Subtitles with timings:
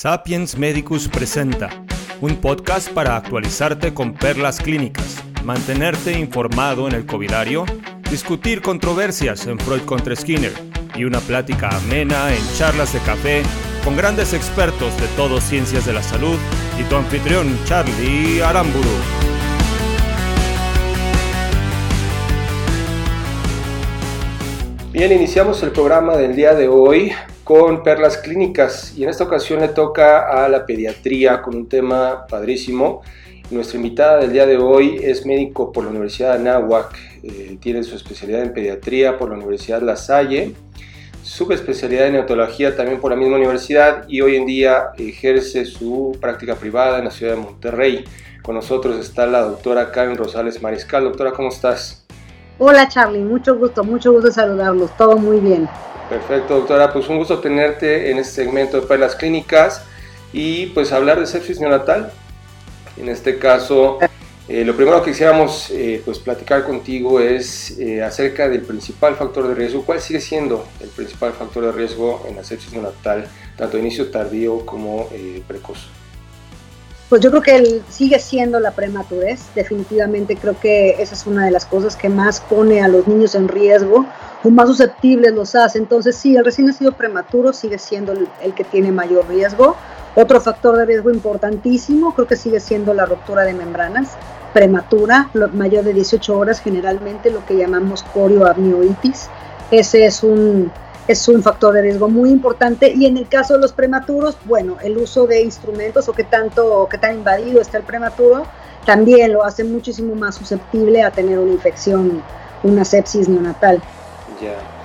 [0.00, 1.70] Sapiens Medicus presenta
[2.20, 7.64] un podcast para actualizarte con perlas clínicas, mantenerte informado en el covidario,
[8.08, 10.52] discutir controversias en Freud contra Skinner
[10.94, 13.42] y una plática amena en charlas de café
[13.82, 16.38] con grandes expertos de todo ciencias de la salud
[16.80, 18.88] y tu anfitrión Charlie Aramburu.
[24.92, 27.12] Bien, iniciamos el programa del día de hoy
[27.48, 32.26] con perlas clínicas y en esta ocasión le toca a la pediatría con un tema
[32.26, 33.00] padrísimo.
[33.50, 37.82] Nuestra invitada del día de hoy es médico por la Universidad de Anáhuac, eh, tiene
[37.84, 40.52] su especialidad en pediatría por la Universidad La Salle,
[41.22, 46.54] subespecialidad en neonatología también por la misma universidad y hoy en día ejerce su práctica
[46.54, 48.04] privada en la ciudad de Monterrey.
[48.42, 51.04] Con nosotros está la doctora Karen Rosales Mariscal.
[51.04, 52.04] Doctora, ¿cómo estás?
[52.58, 55.66] Hola Charlie, mucho gusto, mucho gusto saludarlos, todo muy bien.
[56.08, 56.92] Perfecto, doctora.
[56.92, 59.82] Pues un gusto tenerte en este segmento de Perlas Clínicas
[60.32, 62.10] y pues hablar de sepsis neonatal.
[62.96, 63.98] En este caso,
[64.48, 69.48] eh, lo primero que quisiéramos eh, pues platicar contigo es eh, acerca del principal factor
[69.48, 69.82] de riesgo.
[69.82, 73.26] ¿Cuál sigue siendo el principal factor de riesgo en la sepsis neonatal,
[73.58, 75.10] tanto de inicio tardío como
[75.46, 75.88] precoz?
[77.10, 79.40] Pues yo creo que sigue siendo la prematurez.
[79.54, 83.34] Definitivamente creo que esa es una de las cosas que más pone a los niños
[83.34, 84.06] en riesgo
[84.44, 85.78] o más susceptibles los hace.
[85.78, 89.76] Entonces sí, el recién nacido prematuro sigue siendo el, que tiene mayor riesgo.
[90.14, 94.16] Otro factor de riesgo importantísimo creo que sigue siendo la ruptura de membranas
[94.52, 99.28] prematura, mayor de 18 horas generalmente, lo que llamamos corioamnioitis.
[99.70, 100.72] Ese es un,
[101.06, 104.76] es un factor de riesgo muy importante y en el caso de los prematuros, bueno,
[104.82, 108.44] el uso de instrumentos o que tanto, que tan invadido está el prematuro,
[108.86, 112.22] también lo hace muchísimo más susceptible a tener una infección,
[112.62, 113.82] una sepsis neonatal.
[114.40, 114.78] Ya.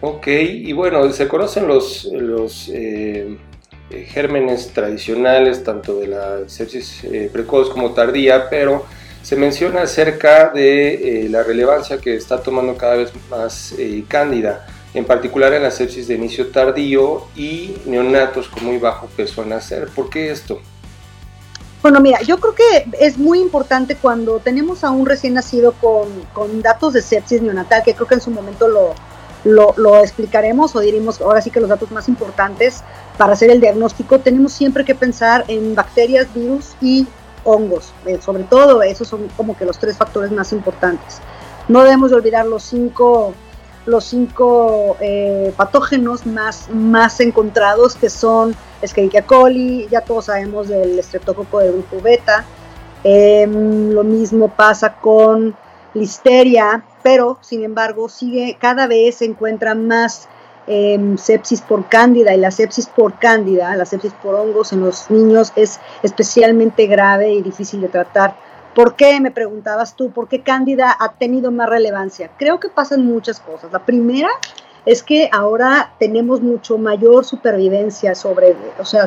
[0.00, 3.36] Ok, y bueno, se conocen los, los eh,
[4.06, 8.86] gérmenes tradicionales, tanto de la sepsis eh, precoz como tardía, pero
[9.22, 13.74] se menciona acerca de eh, la relevancia que está tomando cada vez más
[14.06, 19.42] cándida, en particular en la sepsis de inicio tardío y neonatos con muy bajo peso
[19.42, 19.88] a nacer.
[19.88, 20.60] ¿Por qué esto?
[21.82, 26.08] Bueno, mira, yo creo que es muy importante cuando tenemos a un recién nacido con,
[26.32, 28.94] con datos de sepsis neonatal, que creo que en su momento lo,
[29.48, 32.82] lo, explicaremos o diremos ahora sí que los datos más importantes
[33.16, 37.06] para hacer el diagnóstico, tenemos siempre que pensar en bacterias, virus y
[37.44, 37.92] hongos.
[38.06, 41.20] Eh, sobre todo, esos son como que los tres factores más importantes.
[41.66, 43.34] No debemos de olvidar los cinco
[43.86, 50.98] los cinco eh, patógenos más, más encontrados que son Escherichia coli, ya todos sabemos del
[50.98, 52.44] estreptococo del grupo beta,
[53.02, 55.56] em, lo mismo pasa con
[55.98, 60.28] listeria, pero sin embargo sigue cada vez se encuentra más
[60.66, 65.10] em, sepsis por cándida y la sepsis por cándida, la sepsis por hongos en los
[65.10, 68.34] niños es especialmente grave y difícil de tratar
[68.78, 69.18] ¿Por qué?
[69.20, 72.30] Me preguntabas tú, ¿por qué Cándida ha tenido más relevancia?
[72.38, 73.72] Creo que pasan muchas cosas.
[73.72, 74.28] La primera
[74.88, 79.04] es que ahora tenemos mucho mayor supervivencia sobre, o sea,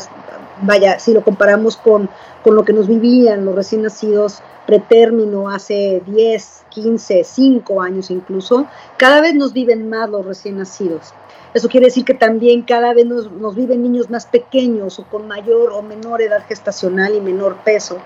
[0.62, 2.08] vaya, si lo comparamos con,
[2.44, 8.68] con lo que nos vivían los recién nacidos pretérmino hace 10, 15, 5 años incluso,
[8.98, 11.16] cada vez nos viven más los recién nacidos.
[11.56, 15.28] Eso quiere decir que también cada vez nos, nos viven niños más pequeños o con
[15.28, 17.98] mayor o menor edad gestacional y menor peso.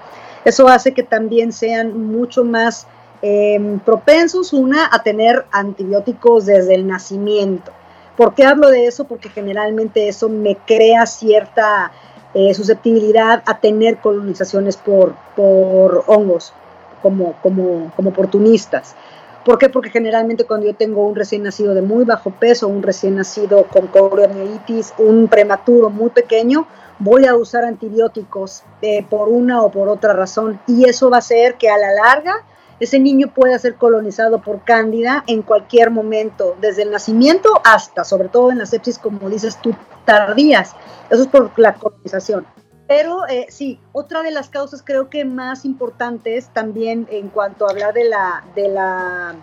[0.45, 2.87] Eso hace que también sean mucho más
[3.21, 7.71] em, propensos, una, a tener antibióticos desde el nacimiento.
[8.17, 9.05] ¿Por qué hablo de eso?
[9.05, 11.91] Porque generalmente eso me crea cierta
[12.33, 16.53] eh, susceptibilidad a tener colonizaciones por, por hongos
[17.01, 18.95] como, como, como oportunistas.
[19.45, 19.69] ¿Por qué?
[19.69, 23.65] Porque generalmente cuando yo tengo un recién nacido de muy bajo peso, un recién nacido
[23.65, 26.67] con coriamnitis, un prematuro muy pequeño,
[26.97, 31.19] voy a usar antibióticos eh, por una o por otra razón y eso va a
[31.19, 32.43] hacer que a la larga
[32.79, 38.29] ese niño pueda ser colonizado por cándida en cualquier momento, desde el nacimiento hasta, sobre
[38.29, 40.75] todo en la sepsis, como dices tú, tardías.
[41.09, 42.45] Eso es por la colonización.
[42.87, 47.71] Pero eh, sí, otra de las causas creo que más importantes también en cuanto a
[47.71, 49.35] hablar de la, de la,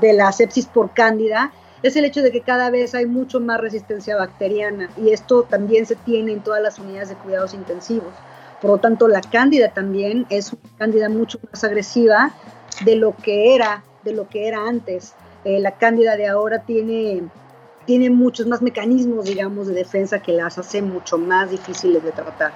[0.00, 1.52] de la sepsis por cándida
[1.82, 5.84] es el hecho de que cada vez hay mucho más resistencia bacteriana y esto también
[5.84, 8.14] se tiene en todas las unidades de cuidados intensivos.
[8.60, 12.32] Por lo tanto, la cándida también es una cándida mucho más agresiva
[12.84, 15.14] de lo que era, de lo que era antes.
[15.44, 17.22] Eh, la cándida de ahora tiene,
[17.84, 22.52] tiene muchos más mecanismos, digamos, de defensa que las hace mucho más difíciles de tratar.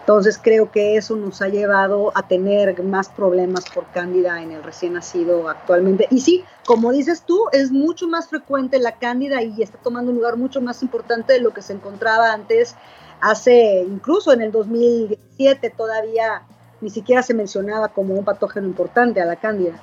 [0.00, 4.64] Entonces creo que eso nos ha llevado a tener más problemas por cándida en el
[4.64, 6.08] recién nacido actualmente.
[6.10, 10.16] Y sí, como dices tú, es mucho más frecuente la cándida y está tomando un
[10.16, 12.74] lugar mucho más importante de lo que se encontraba antes
[13.22, 16.42] Hace, incluso en el 2017 todavía
[16.80, 19.80] ni siquiera se mencionaba como un patógeno importante a la cándida.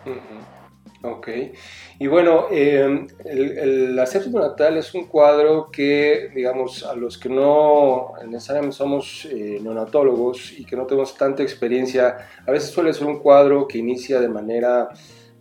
[1.02, 1.30] Ok.
[1.98, 7.30] Y bueno, eh, el, la sepsis neonatal es un cuadro que, digamos, a los que
[7.30, 13.08] no necesariamente somos eh, neonatólogos y que no tenemos tanta experiencia, a veces suele ser
[13.08, 14.90] un cuadro que inicia de manera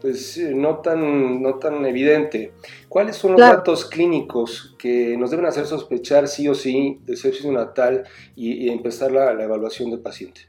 [0.01, 2.53] pues no tan, no tan evidente.
[2.89, 7.45] ¿Cuáles son los datos clínicos que nos deben hacer sospechar sí o sí de sepsis
[7.45, 8.05] neonatal
[8.37, 10.43] y, empezar la, la evaluación del paciente?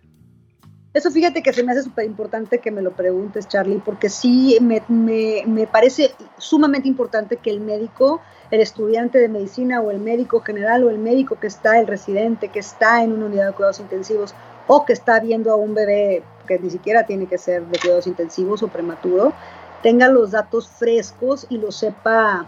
[0.92, 4.58] Eso fíjate que se me hace súper importante que me lo preguntes, Charlie, porque sí
[4.60, 10.42] me, me, parece sumamente importante que el médico, el estudiante de medicina o el médico
[10.42, 13.80] general o el médico que está, el residente que está en una unidad de cuidados
[13.80, 14.34] intensivos
[14.72, 18.06] o que está viendo a un bebé que ni siquiera tiene que ser de cuidados
[18.06, 19.34] intensivos o prematuro,
[19.82, 22.48] tenga los datos frescos y lo sepa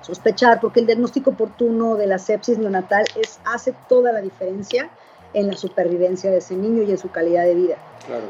[0.00, 4.90] sospechar, porque el diagnóstico oportuno de la sepsis neonatal es, hace toda la diferencia
[5.34, 7.76] en la supervivencia de ese niño y en su calidad de vida.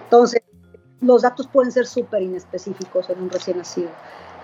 [0.04, 0.42] Entonces,
[1.00, 3.90] los datos pueden ser súper inespecíficos en un recién nacido.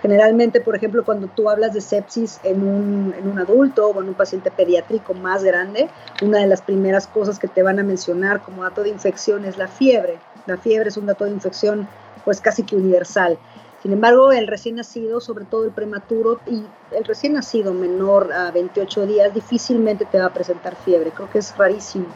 [0.01, 4.09] Generalmente, por ejemplo, cuando tú hablas de sepsis en un, en un adulto o en
[4.09, 5.89] un paciente pediátrico más grande,
[6.23, 9.57] una de las primeras cosas que te van a mencionar como dato de infección es
[9.57, 10.17] la fiebre.
[10.47, 11.87] La fiebre es un dato de infección
[12.25, 13.37] pues casi que universal.
[13.83, 18.51] Sin embargo, el recién nacido, sobre todo el prematuro y el recién nacido menor a
[18.51, 21.11] 28 días, difícilmente te va a presentar fiebre.
[21.11, 22.07] Creo que es rarísimo.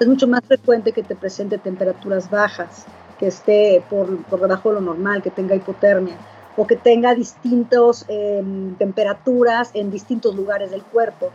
[0.00, 2.86] Es mucho más frecuente que te presente temperaturas bajas,
[3.18, 6.16] que esté por, por debajo de lo normal, que tenga hipotermia
[6.56, 11.30] o que tenga distintas em, temperaturas en distintos lugares del cuerpo.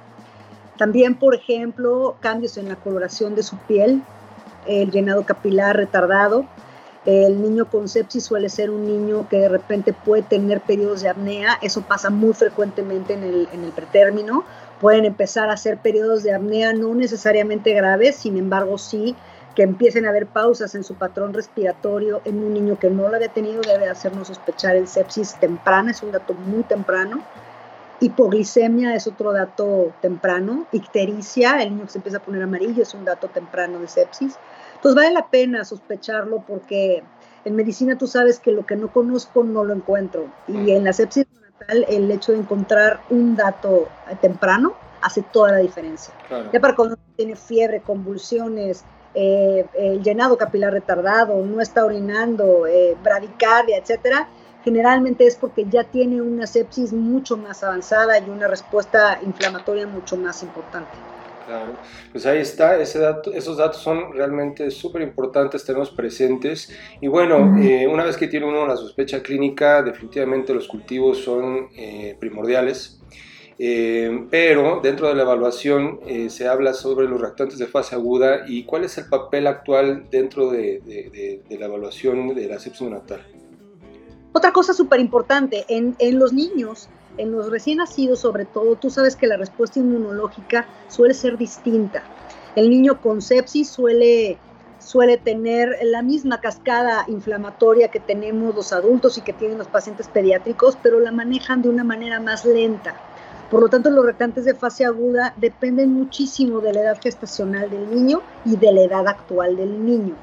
[0.77, 4.01] También, por ejemplo, cambios en la coloración de su piel,
[4.65, 6.45] el llenado capilar retardado,
[7.05, 11.09] el niño con sepsis suele ser un niño que de repente puede tener periodos de
[11.09, 14.43] apnea, eso pasa muy frecuentemente en el, en el pretérmino.
[14.81, 19.15] Pueden empezar a hacer periodos de apnea no necesariamente graves, sin embargo sí
[19.55, 23.15] que empiecen a haber pausas en su patrón respiratorio en un niño que no lo
[23.15, 27.21] había tenido debe hacernos sospechar el sepsis temprana, es un dato muy temprano.
[28.01, 30.65] Hipoglicemia es otro dato temprano.
[30.71, 34.37] Ictericia, el niño que se empieza a poner amarillo, es un dato temprano de sepsis.
[34.75, 37.03] Entonces vale la pena sospecharlo porque
[37.43, 40.27] en medicina tú sabes que lo que no conozco no lo encuentro.
[40.47, 41.25] Y en la sepsis
[41.59, 43.89] natal el hecho de encontrar un dato
[44.21, 46.13] temprano hace toda la diferencia.
[46.53, 48.85] Ya para cuando tiene fiebre, convulsiones,
[49.21, 54.29] eh, el llenado capilar retardado, no está orinando, eh, bradicardia, etcétera,
[54.63, 60.15] generalmente es porque ya tiene una sepsis mucho más avanzada y una respuesta inflamatoria mucho
[60.15, 60.91] más importante.
[61.45, 61.73] Claro,
[62.13, 66.73] pues ahí está, ese dato, esos datos son realmente súper importantes tenerlos presentes.
[67.01, 71.67] Y bueno, eh, una vez que tiene uno la sospecha clínica, definitivamente los cultivos son
[71.75, 72.98] eh, primordiales.
[73.61, 78.63] Eh, pero dentro de la evaluación se habla sobre los reactantes de fase aguda y
[78.63, 80.79] cuál es el papel actual dentro de,
[81.47, 83.21] de la evaluación de la sepsis neonatal.
[84.31, 88.89] Otra cosa súper importante, en, en los niños en los recién nacidos sobre todo, tú
[88.89, 92.03] sabes que la respuesta inmunológica suele ser distinta.
[92.55, 94.37] El niño con sepsis suele,
[94.79, 100.07] suele tener la misma cascada inflamatoria que tenemos los adultos y que tienen los pacientes
[100.07, 102.95] pediátricos, pero la manejan de una manera más lenta.
[103.49, 107.89] Por lo tanto, los reactantes de fase aguda dependen muchísimo de la edad gestacional del
[107.93, 110.15] niño y de la edad actual del niño.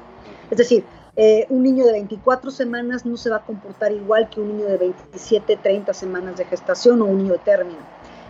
[0.49, 0.85] Es decir,
[1.17, 4.67] eh, un niño de 24 semanas no se va a comportar igual que un niño
[4.67, 7.79] de 27, 30 semanas de gestación o un niño de término.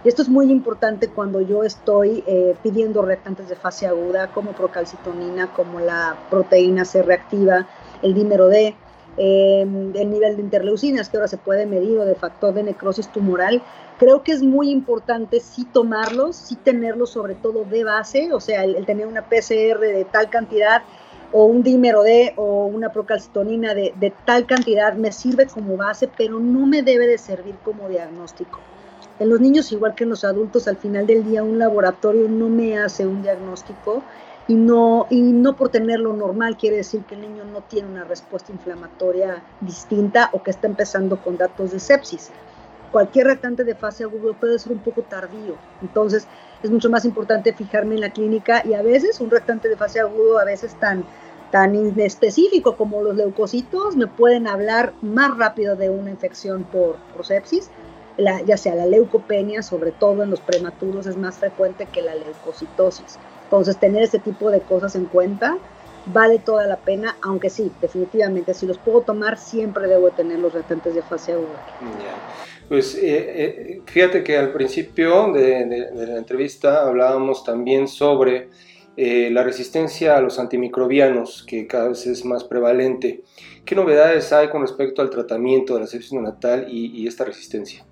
[0.03, 4.53] Y esto es muy importante cuando yo estoy eh, pidiendo reactantes de fase aguda como
[4.53, 7.67] procalcitonina, como la proteína C reactiva,
[8.01, 8.75] el dímero D,
[9.17, 13.07] em, el nivel de interleucinas que ahora se puede medir o de factor de necrosis
[13.11, 13.61] tumoral.
[13.97, 18.63] Creo que es muy importante sí tomarlos, sí tenerlos sobre todo de base, o sea,
[18.63, 20.83] el tener una PCR de tal cantidad
[21.31, 26.39] o un dímero D o una procalcitonina de, tal cantidad me sirve como base, pero
[26.39, 28.59] no me debe de servir como diagnóstico.
[29.19, 32.49] En los niños, igual que en los adultos, al final del día un laboratorio no
[32.49, 34.03] me hace un diagnóstico
[34.47, 38.05] y no, y no por tenerlo normal quiere decir que el niño no tiene una
[38.05, 42.31] respuesta inflamatoria distinta o que está empezando con datos de sepsis.
[42.91, 46.27] Cualquier reactante de fase aguda puede ser un poco tardío, entonces
[46.63, 49.99] es mucho más importante fijarme en la clínica y a veces un reactante de fase
[49.99, 51.03] agudo, a veces tan,
[51.51, 57.25] tan inespecífico como los leucocitos, me pueden hablar más rápido de una infección por, por
[57.25, 57.69] sepsis,
[58.17, 63.19] ya sea la leucopenia, sobre todo en los prematuros, es más frecuente que la leucocitosis.
[63.47, 65.57] Entonces, tener ese tipo de cosas en cuenta
[66.13, 70.53] vale toda la pena, aunque sí, definitivamente, si los puedo tomar, siempre debo tener los
[70.53, 71.63] reactantes de fase aguda.
[72.67, 78.49] Pues eh, eh, fíjate que al principio de, la entrevista hablábamos también sobre
[78.97, 83.23] eh, la resistencia a los antimicrobianos, que cada vez es más prevalente.
[83.63, 87.85] ¿Qué novedades hay con respecto al tratamiento de la sepsis neonatal y, esta resistencia?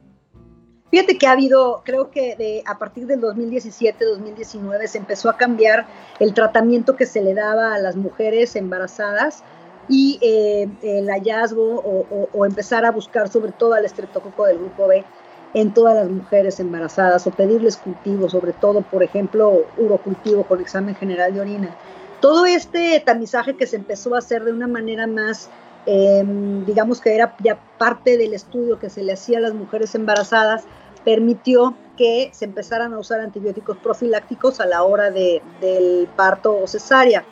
[0.95, 5.85] Fíjate que ha habido, creo que de, a partir del 2017-2019 se empezó a cambiar
[6.21, 9.43] el tratamiento que se le daba a las mujeres embarazadas
[9.89, 14.87] y eh, el hallazgo o, o, empezar a buscar sobre todo al estreptococo del grupo
[14.87, 15.03] B
[15.53, 20.95] en todas las mujeres embarazadas o pedirles cultivo, sobre todo, por ejemplo, urocultivo con examen
[20.95, 21.75] general de orina.
[22.21, 25.49] Todo este tamizaje que se empezó a hacer de una manera más,
[25.87, 29.93] em, digamos que era ya parte del estudio que se le hacía a las mujeres
[29.93, 30.63] embarazadas,
[31.05, 36.67] permitió que se empezaran a usar antibióticos profilácticos a la hora de, del parto o
[36.67, 37.23] cesárea.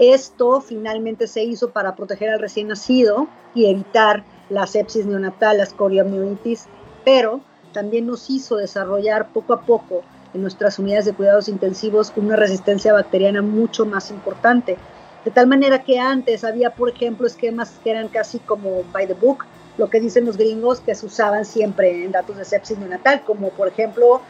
[0.00, 5.64] Esto finalmente se hizo para proteger al recién nacido y evitar la sepsis neonatal, la
[5.64, 6.66] escoriomionitis,
[7.04, 12.36] pero también nos hizo desarrollar poco a poco en nuestras unidades de cuidados intensivos una
[12.36, 14.76] resistencia bacteriana mucho más importante.
[15.24, 19.14] De tal manera que antes había, por ejemplo, esquemas que eran casi como by the
[19.14, 19.44] book,
[19.80, 23.48] lo que dicen los gringos que se usaban siempre en datos de sepsis neonatal, como
[23.48, 24.20] por ejemplo,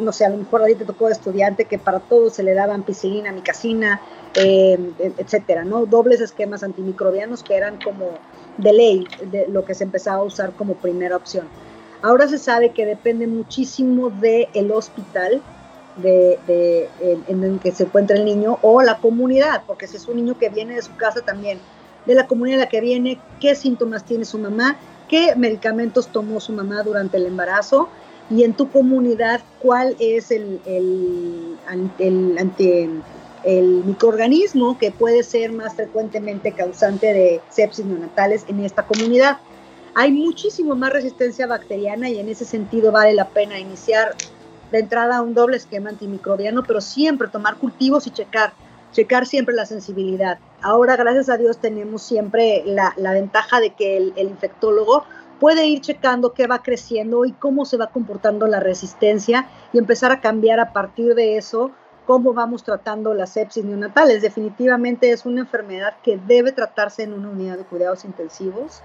[0.00, 2.42] no sé, a lo mejor a ti te tocó de estudiante que para todo se
[2.42, 4.00] le daban ampicilina, micacina,
[4.34, 4.78] eh,
[5.16, 5.86] etcétera, ¿no?
[5.86, 8.10] Dobles esquemas antimicrobianos que eran como
[8.58, 11.46] de ley, de lo que se empezaba a usar como primera opción.
[12.02, 15.40] Ahora se sabe que depende muchísimo del hospital
[15.96, 16.88] de,
[17.28, 20.36] en, el que se encuentra el niño o la comunidad, porque si es un niño
[20.36, 21.60] que viene de su casa también,
[22.06, 24.76] de la comunidad en la que viene, qué síntomas tiene su mamá,
[25.08, 27.88] qué medicamentos tomó su mamá durante el embarazo
[28.30, 31.56] y en tu comunidad cuál es el, el,
[31.98, 33.02] el,
[33.44, 39.38] el microorganismo que puede ser más frecuentemente causante de sepsis neonatales en esta comunidad.
[39.94, 44.14] Hay muchísimo más resistencia bacteriana y en ese sentido vale la pena iniciar
[44.70, 48.52] de entrada un doble esquema antimicrobiano, pero siempre tomar cultivos y checar,
[48.92, 50.38] checar siempre la sensibilidad.
[50.62, 55.04] Ahora, gracias a Dios, tenemos siempre la, ventaja de que el, el, infectólogo
[55.38, 60.12] puede ir checando qué va creciendo y cómo se va comportando la resistencia y empezar
[60.12, 61.70] a cambiar a partir de eso
[62.06, 64.20] cómo vamos tratando las sepsis neonatales.
[64.20, 68.82] Definitivamente es una enfermedad que debe tratarse en una unidad de cuidados intensivos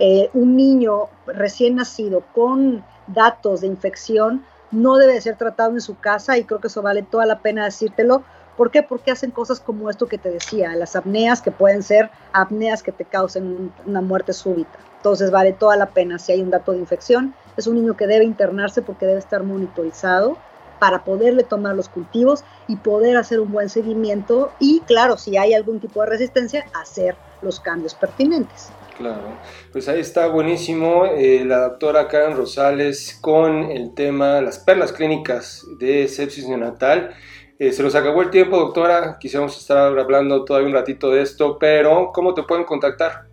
[0.00, 5.98] eh, un niño recién nacido con datos de infección no debe ser tratado en su
[5.98, 8.22] casa y creo que eso vale toda la pena decírtelo.
[8.58, 8.82] ¿Por qué?
[8.82, 12.90] Porque hacen cosas como esto que te decía, las apneas que pueden ser apneas que
[12.90, 14.80] te causen una muerte súbita.
[14.96, 17.34] Entonces vale toda la pena si hay un dato de infección.
[17.56, 20.38] Es un niño que debe internarse porque debe estar monitorizado
[20.80, 25.54] para poderle tomar los cultivos y poder hacer un buen seguimiento y claro, si hay
[25.54, 28.70] algún tipo de resistencia, hacer los cambios pertinentes.
[28.96, 29.38] Claro,
[29.70, 35.64] pues ahí está buenísimo eh, la doctora Karen Rosales con el tema las perlas clínicas
[35.78, 37.14] de sepsis neonatal.
[37.58, 39.18] Eh, se nos acabó el tiempo, doctora.
[39.18, 43.26] Quisiéramos estar hablando todavía un ratito de esto, pero ¿cómo te pueden contactar?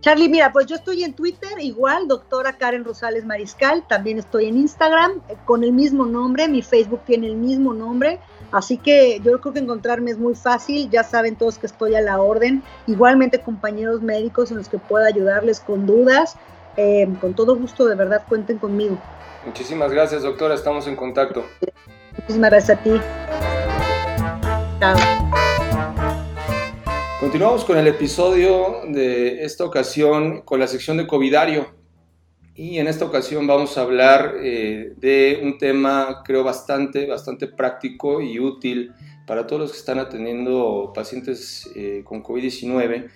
[0.00, 3.86] Charlie, mira, pues yo estoy en Twitter, igual, doctora Karen Rosales Mariscal.
[3.86, 6.48] También estoy en Instagram eh, con el mismo nombre.
[6.48, 8.18] Mi Facebook tiene el mismo nombre.
[8.50, 12.00] Así que yo creo que encontrarme es muy fácil, ya saben todos que estoy a
[12.00, 12.62] la orden.
[12.86, 16.36] Igualmente compañeros médicos en los que pueda ayudarles con dudas.
[16.76, 18.98] Eh, con todo gusto, de verdad, cuenten conmigo.
[19.44, 20.54] Muchísimas gracias, doctora.
[20.54, 21.44] Estamos en contacto.
[22.18, 22.90] Muchísimas gracias a ti.
[27.20, 31.66] Continuamos con el episodio de esta ocasión con la sección de Covidario.
[32.54, 38.20] Y en esta ocasión vamos a hablar eh, de un tema, creo, bastante, bastante práctico
[38.20, 38.92] y útil
[39.26, 43.10] para todos los que están atendiendo pacientes eh, con COVID-19.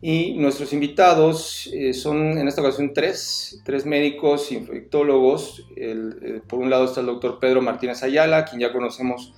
[0.00, 5.66] Y nuestros invitados eh, son en esta ocasión tres, tres médicos infectólogos.
[6.46, 9.32] por un lado está el doctor Pedro Martínez Ayala, quien ya conocemos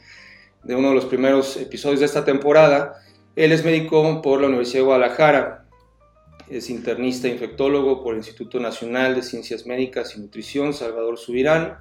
[0.65, 3.00] de uno de los primeros episodios de esta temporada.
[3.37, 5.69] Él es médico por la Universidad de Guadalajara
[6.50, 11.79] es internista infectólogo por el Instituto Nacional de Ciencias Médicas y Nutrición, Salvador Subirán,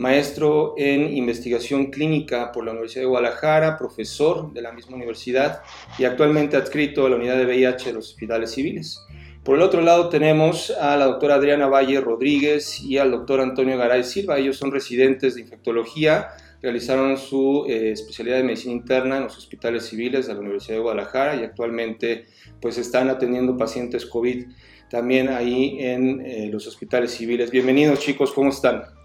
[0.00, 5.60] maestro en investigación clínica por la Universidad de Guadalajara, profesor de la misma universidad
[5.98, 8.98] y actualmente adscrito a la unidad de VIH de los hospitales civiles.
[9.44, 13.76] Por el otro lado tenemos a la doctora Adriana Valle Rodríguez y al doctor Antonio
[13.76, 14.38] Garay Silva.
[14.38, 16.28] Ellos son residentes de infectología
[16.62, 20.82] realizaron su eh, especialidad de medicina interna en los hospitales civiles de la Universidad de
[20.82, 22.26] Guadalajara y actualmente
[22.60, 24.46] pues están atendiendo pacientes COVID
[24.90, 27.50] también ahí en eh, los hospitales civiles.
[27.50, 28.99] Bienvenidos chicos, ¿cómo están?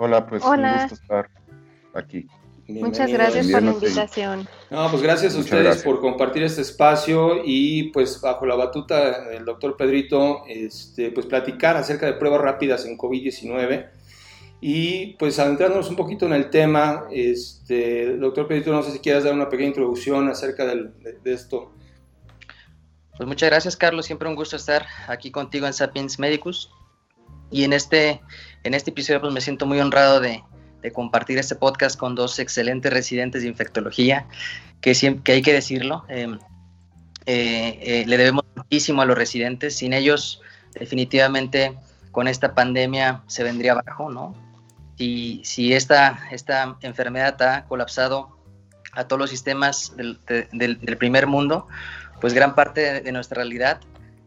[0.00, 1.28] Hola, pues un gusto estar
[1.92, 2.24] aquí.
[2.68, 4.48] Muchas gracias por la invitación.
[4.70, 9.44] No, pues gracias a ustedes por compartir este espacio y pues bajo la batuta del
[9.44, 13.88] doctor Pedrito, este, pues platicar acerca de pruebas rápidas en COVID-19
[14.60, 19.24] Y pues adentrándonos un poquito en el tema, este, doctor Pedrito, no sé si quieras
[19.24, 20.92] dar una pequeña introducción acerca de,
[21.24, 21.72] esto.
[23.16, 24.06] Pues muchas gracias, Carlos.
[24.06, 26.70] Siempre un gusto estar aquí contigo en Sapiens Medicus.
[27.50, 28.20] Y en este,
[28.64, 30.42] en este episodio pues me siento muy honrado de,
[30.82, 34.26] de compartir este podcast con dos excelentes residentes de infectología,
[34.80, 34.92] que,
[35.24, 36.04] que hay que decirlo.
[36.08, 36.38] Em,
[37.26, 39.76] eh, eh, le debemos muchísimo a los residentes.
[39.76, 40.40] Sin ellos,
[40.72, 41.76] definitivamente,
[42.10, 44.34] con esta pandemia se vendría abajo, ¿no?
[44.96, 48.38] Si, si esta, esta enfermedad ha colapsado
[48.92, 50.18] a todos los sistemas del,
[50.52, 51.68] del, primer mundo,
[52.20, 53.80] pues gran parte de, nuestra realidad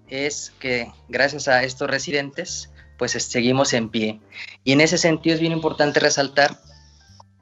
[0.07, 2.70] es que gracias a estos residentes,
[3.01, 4.20] pues seguimos en pie.
[4.63, 6.60] Y en ese sentido es bien importante resaltar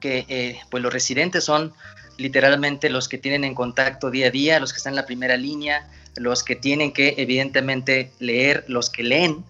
[0.00, 1.74] que eh, pues los residentes son
[2.16, 5.36] literalmente los que tienen en contacto día a día, los que están en la primera
[5.36, 5.86] línea,
[6.16, 9.44] los que tienen que evidentemente leer, los que leen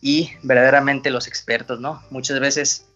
[0.00, 2.02] y verdaderamente los expertos, ¿no?
[2.08, 2.86] Muchas veces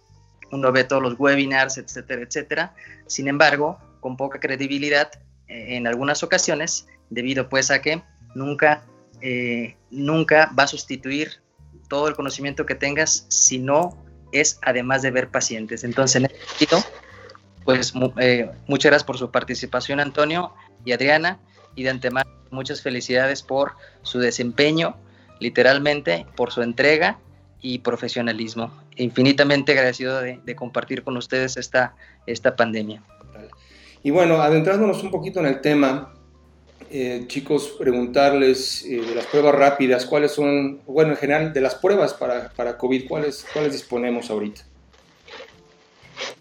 [0.50, 2.75] uno ve todos los webinars, etcétera, etcétera,
[3.06, 5.11] sin embargo, con poca credibilidad
[5.49, 8.02] eh, en algunas ocasiones, debido pues a que
[8.35, 8.87] nunca,
[9.21, 11.43] eh, nunca va a sustituir
[11.88, 13.96] todo el conocimiento que tengas si no
[14.32, 15.84] es además de ver pacientes.
[15.84, 16.78] Entonces, en este sentido,
[17.64, 20.52] pues eh, muchas gracias por su participación, Antonio
[20.84, 21.38] y Adriana,
[21.74, 23.72] y de antemano muchas felicidades por
[24.02, 24.96] su desempeño,
[25.40, 27.18] literalmente, por su entrega
[27.60, 28.70] y profesionalismo.
[28.96, 33.02] Infinitamente agradecido de, compartir con ustedes esta, esta pandemia.
[34.02, 36.14] Y bueno, adentrándonos un poquito en el tema,
[36.96, 41.74] eh, chicos, preguntarles eh, de las pruebas rápidas, cuáles son, bueno, en general, de las
[41.74, 44.60] pruebas para, para COVID, ¿cuáles, cuáles disponemos ahorita.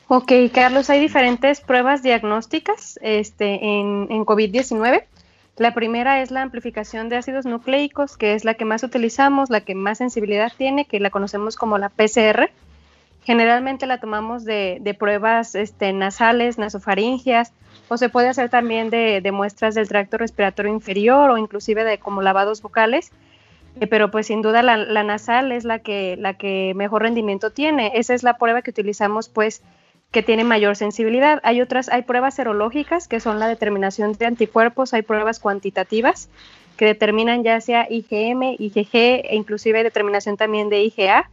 [0.10, 5.06] Ok, Carlos, hay diferentes pruebas diagnósticas este, en, en COVID-19.
[5.58, 9.62] La primera es la amplificación de ácidos nucleicos, que es la que más utilizamos, la
[9.62, 12.52] que más sensibilidad tiene, que la conocemos como la PCR.
[13.24, 17.54] Generalmente la tomamos de, de pruebas este, nasales, nasofaringias,
[17.94, 22.22] o se puede hacer también de, muestras del tracto respiratorio inferior o inclusive de como
[22.22, 23.12] lavados vocales.
[23.80, 27.52] Eh, pero pues sin duda la, la, nasal es la que, la que mejor rendimiento
[27.52, 27.92] tiene.
[27.96, 29.62] Esa es la prueba que utilizamos pues
[30.12, 31.40] que tiene mayor sensibilidad.
[31.44, 36.30] Hay otras, hay pruebas serológicas que son la determinación de anticuerpos, hay pruebas cuantitativas
[36.78, 41.30] que determinan ya sea IgM, IgG e inclusive determinación también de IgA.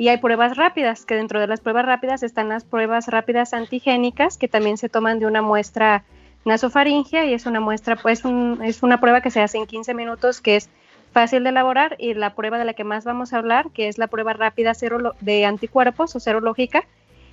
[0.00, 4.38] Y hay pruebas rápidas, que dentro de las pruebas rápidas están las pruebas rápidas antigénicas,
[4.38, 6.04] que también se toman de una muestra
[6.46, 8.22] nasofaringia y es una muestra, pues
[8.62, 10.70] es una prueba que se hace en 15 minutos, que es
[11.12, 13.98] fácil de elaborar y la prueba de la que más vamos a hablar, que es
[13.98, 14.72] la prueba rápida
[15.20, 16.84] de anticuerpos o serológica,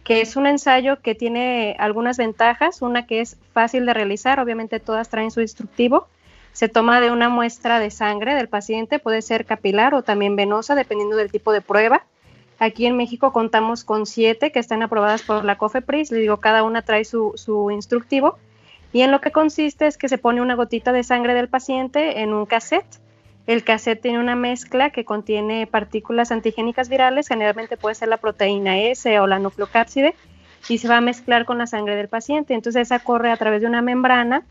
[0.04, 4.82] que es un ensayo que tiene algunas ventajas, una que es fácil de realizar, obviamente
[4.82, 6.10] todas traen su instructivo,
[6.52, 10.76] se toma de una muestra de sangre del paciente, puede ser capilar o también venosa,
[10.76, 12.04] dependiendo del tipo de prueba.
[12.60, 16.64] Aquí en México contamos con siete que están aprobadas por la COFEPRIS, le digo, cada
[16.64, 18.38] una trae su, instructivo,
[18.94, 22.22] y en lo que consiste es que se pone una gotita de sangre del paciente
[22.22, 23.00] en un cassette,
[23.46, 28.80] el cassette tiene una mezcla que contiene partículas antigénicas virales, generalmente puede ser la proteína
[28.80, 30.16] S o la nucleocápside,
[30.68, 32.54] y se va a mezclar con la sangre del paciente.
[32.54, 34.44] Entonces esa corre a través de una membrana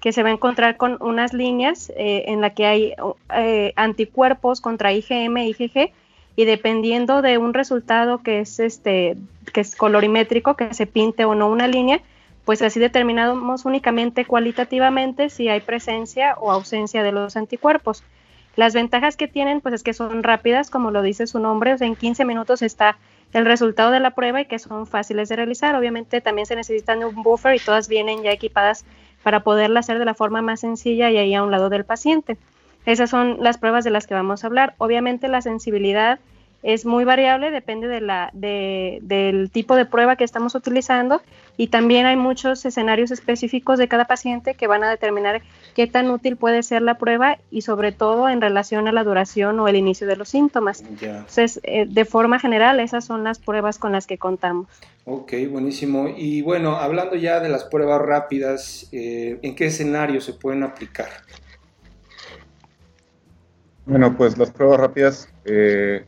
[0.00, 2.94] que se va a encontrar con unas líneas eh, en la que hay
[3.36, 5.92] eh, anticuerpos contra IgM IgG
[6.36, 9.16] y dependiendo de un resultado que es este
[9.52, 12.00] que es colorimétrico, que se pinte o no una línea,
[12.44, 18.02] pues así determinamos únicamente cualitativamente si hay presencia o ausencia de los anticuerpos.
[18.56, 21.78] Las ventajas que tienen, pues es que son rápidas, como lo dice su nombre, o
[21.78, 22.96] sea, en 15 minutos está
[23.32, 25.74] el resultado de la prueba y que son fáciles de realizar.
[25.74, 28.84] Obviamente también se necesitan un buffer y todas vienen ya equipadas
[29.22, 32.36] para poderla hacer de la forma más sencilla y ahí a un lado del paciente.
[32.86, 34.74] Esas son las pruebas de las que vamos a hablar.
[34.78, 36.18] Obviamente la sensibilidad
[36.62, 41.22] es muy variable, depende de la, de, del tipo de prueba que estamos utilizando
[41.56, 45.42] y también hay muchos escenarios específicos de cada paciente que van a determinar
[45.74, 49.58] qué tan útil puede ser la prueba y sobre todo en relación a la duración
[49.60, 50.82] o el inicio de los síntomas.
[50.82, 54.68] Entonces, eh, de forma general, esas son las pruebas con las que contamos.
[55.04, 56.08] Ok, buenísimo.
[56.14, 61.08] Y bueno, hablando ya de las pruebas rápidas, eh, ¿en qué escenario se pueden aplicar?
[63.90, 66.06] Bueno, pues las pruebas rápidas eh,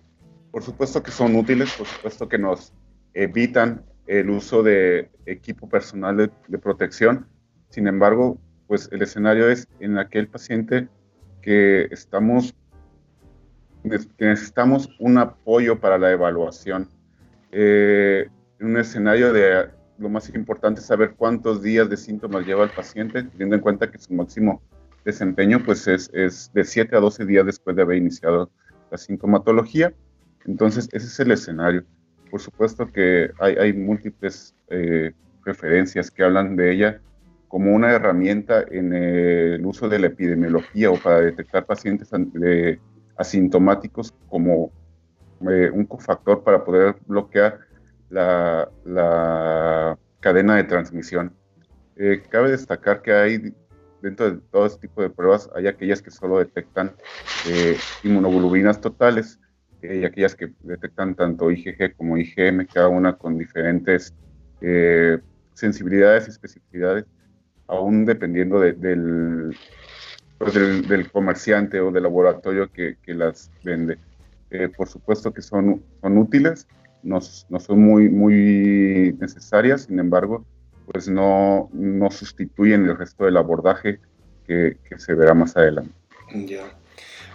[0.52, 2.72] por supuesto que son útiles, por supuesto que nos
[3.12, 7.26] evitan el uso de equipo personal de, protección.
[7.70, 10.86] Sin embargo, pues el escenario es en aquel paciente
[11.40, 12.54] que estamos
[13.82, 16.88] que necesitamos un apoyo para la evaluación.
[17.50, 18.28] Eh,
[18.60, 22.70] en un escenario de lo más importante es saber cuántos días de síntomas lleva el
[22.70, 24.62] paciente, teniendo en cuenta que su máximo
[25.04, 26.10] desempeño pues es,
[26.52, 28.50] de 7 a 12 días después de haber iniciado
[28.90, 29.92] la sintomatología.
[30.44, 31.84] Entonces, ese es el escenario.
[32.30, 34.54] por supuesto que hay, múltiples
[35.44, 37.00] referencias que hablan de ella
[37.48, 42.10] como una herramienta en el uso de la epidemiología o para detectar pacientes
[43.16, 44.72] asintomáticos como
[45.40, 47.60] un cofactor para poder bloquear
[48.08, 51.34] la, la cadena de transmisión.
[51.96, 53.54] Eh, cabe destacar que hay
[54.02, 56.92] dentro de todo este tipo de pruebas, hay aquellas que solo detectan
[57.48, 59.38] eh, inmunoglobulinas totales
[59.80, 64.14] eh, y aquellas que detectan tanto IgG como IgM, cada una con diferentes
[65.54, 67.04] sensibilidades y especificidades,
[67.66, 69.56] aún dependiendo pues, del,
[70.86, 73.98] del, comerciante o del laboratorio que, que las vende.
[74.76, 76.68] por supuesto que son, son útiles,
[77.02, 80.44] no, no son muy, muy necesarias, sin embargo,
[80.92, 83.98] pues no, no sustituyen el resto del abordaje
[84.46, 85.92] que, se verá más adelante.
[86.34, 86.64] Ya.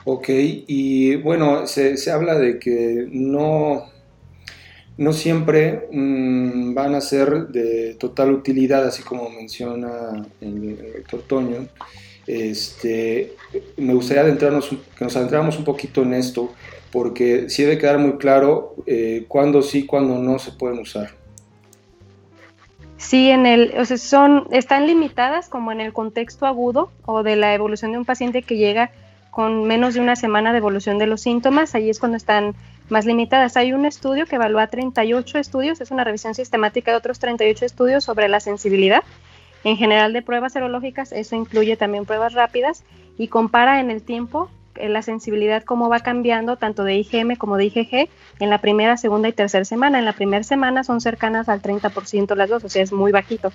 [0.05, 3.89] Ok, y bueno, se, se habla de que no,
[4.97, 11.67] no siempre mm, van a ser de total utilidad, así como menciona el, doctor Toño.
[12.25, 13.33] Este,
[13.77, 16.53] me gustaría adentrarnos, que nos adentráramos un poquito en esto,
[16.91, 21.11] porque sí debe quedar muy claro eh, cuándo sí, cuándo no se pueden usar.
[22.97, 27.35] Sí, en el, o sea, son, están limitadas como en el contexto agudo o de
[27.35, 28.91] la evolución de un paciente que llega
[29.29, 32.55] con menos de una semana de evolución de los síntomas, ahí es cuando están
[32.89, 33.55] más limitadas.
[33.55, 38.03] Hay un estudio que evalúa 38 estudios, es una revisión sistemática de otros 38 estudios
[38.03, 39.03] sobre la sensibilidad
[39.63, 42.83] en general de pruebas serológicas, eso incluye también pruebas rápidas
[43.17, 44.49] y compara en el tiempo
[44.81, 48.09] la sensibilidad cómo va cambiando tanto de IgM como de IgG
[48.39, 49.99] en la primera, segunda y tercera semana.
[49.99, 53.51] En la primera semana son cercanas al 30% las dos, o sea, es muy bajito.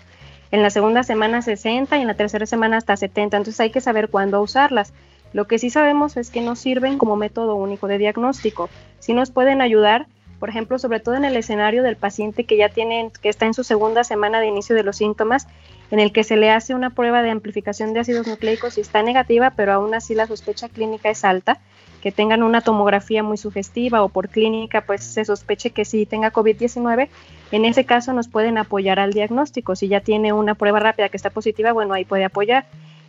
[0.51, 3.37] En la segunda semana 60 y en la tercera semana hasta 70.
[3.37, 4.93] Entonces hay que saber cuándo usarlas.
[5.33, 8.69] Lo que sí sabemos es que no sirven como método único de diagnóstico.
[8.99, 10.07] Sí nos pueden ayudar,
[10.39, 13.55] por ejemplo, sobre todo en el escenario del paciente que ya tiene, que está en
[13.55, 15.47] su segunda semana de inicio de los síntomas
[15.93, 19.03] en el que se le hace una prueba de amplificación de ácidos nucleicos y está
[19.03, 21.61] negativa, pero aún así la sospecha clínica es alta,
[22.01, 26.33] que tengan una tomografía muy sugestiva o por clínica pues se sospeche que sí tenga
[26.33, 27.09] COVID-19,
[27.53, 29.77] en ese caso nos pueden apoyar al diagnóstico.
[29.77, 32.65] Si ya tiene una prueba rápida que está positiva, bueno, ahí puede apoyar.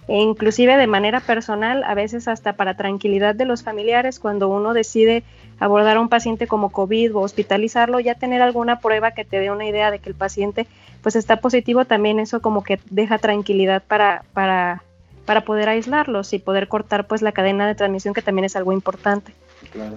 [0.08, 4.74] E inclusive de manera personal, a veces hasta para tranquilidad de los familiares, cuando uno
[4.74, 5.24] decide
[5.60, 9.50] abordar a un paciente como COVID o hospitalizarlo, ya tener alguna prueba que te dé
[9.50, 10.68] una idea de que el paciente
[11.02, 14.84] pues está positivo, también eso como que deja tranquilidad para, para,
[15.26, 18.74] para poder aislarlos y poder cortar pues la cadena de transmisión que también es algo
[18.74, 19.34] importante.
[19.72, 19.96] Claro.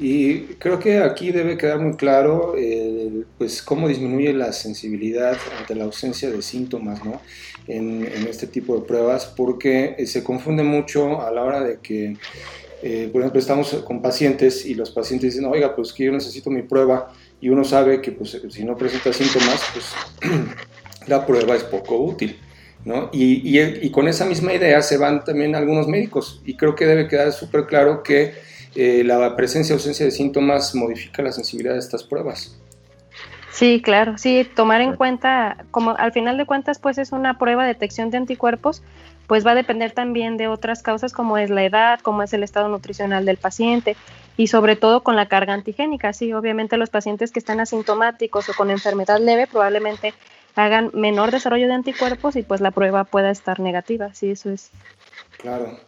[0.00, 2.54] Y creo que aquí debe quedar muy claro
[3.38, 7.20] pues cómo disminuye la sensibilidad ante la ausencia de síntomas ¿no?
[7.68, 12.16] en, en este tipo de pruebas, porque se confunde mucho a la hora de que
[12.86, 16.50] eh, por ejemplo, estamos con pacientes y los pacientes dicen, oiga, pues que yo necesito
[16.50, 19.86] mi prueba y uno sabe que pues, si no presenta síntomas, pues
[21.06, 22.38] la prueba es poco útil.
[22.84, 23.08] ¿no?
[23.10, 27.08] Y, y, con esa misma idea se van también algunos médicos y creo que debe
[27.08, 28.34] quedar súper claro que
[28.74, 32.58] eh, la presencia o ausencia de síntomas modifica la sensibilidad de estas pruebas.
[33.52, 37.62] Sí, claro, sí, tomar en cuenta, como al final de cuentas, pues es una prueba
[37.62, 38.82] de detección de anticuerpos,
[39.28, 42.42] pues va a depender también de otras causas como es la edad, como es el
[42.42, 43.96] estado nutricional del paciente
[44.36, 46.12] y sobre todo con la carga antigénica.
[46.12, 50.14] Sí, obviamente los pacientes que están asintomáticos o con enfermedad leve probablemente
[50.56, 54.12] hagan menor desarrollo de anticuerpos y pues la prueba pueda estar negativa.
[54.14, 54.70] Sí, eso es
[55.38, 55.78] claro.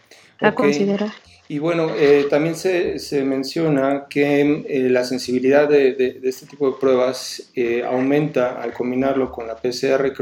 [0.41, 1.11] a considerar.
[1.49, 6.77] Y bueno, eh, también se, se, menciona que eh, la sensibilidad de, este tipo de
[6.81, 10.13] pruebas eh, aumenta al combinarlo con la PCR,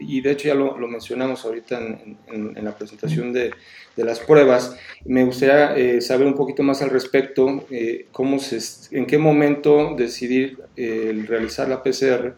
[0.00, 2.18] y de hecho ya lo, lo mencionamos ahorita en,
[2.56, 3.52] en, la presentación de,
[3.94, 4.76] de, las pruebas.
[5.04, 7.64] Me gustaría saber un poquito más al respecto,
[8.10, 8.58] cómo se,
[8.96, 12.34] en qué momento decidir realizar la PCR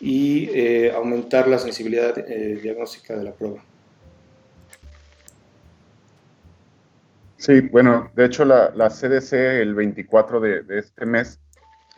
[0.00, 2.14] y aumentar la sensibilidad
[2.62, 3.62] diagnóstica de la prueba.
[7.44, 11.38] Sí, bueno, de hecho la, CDC el 24 de, este mes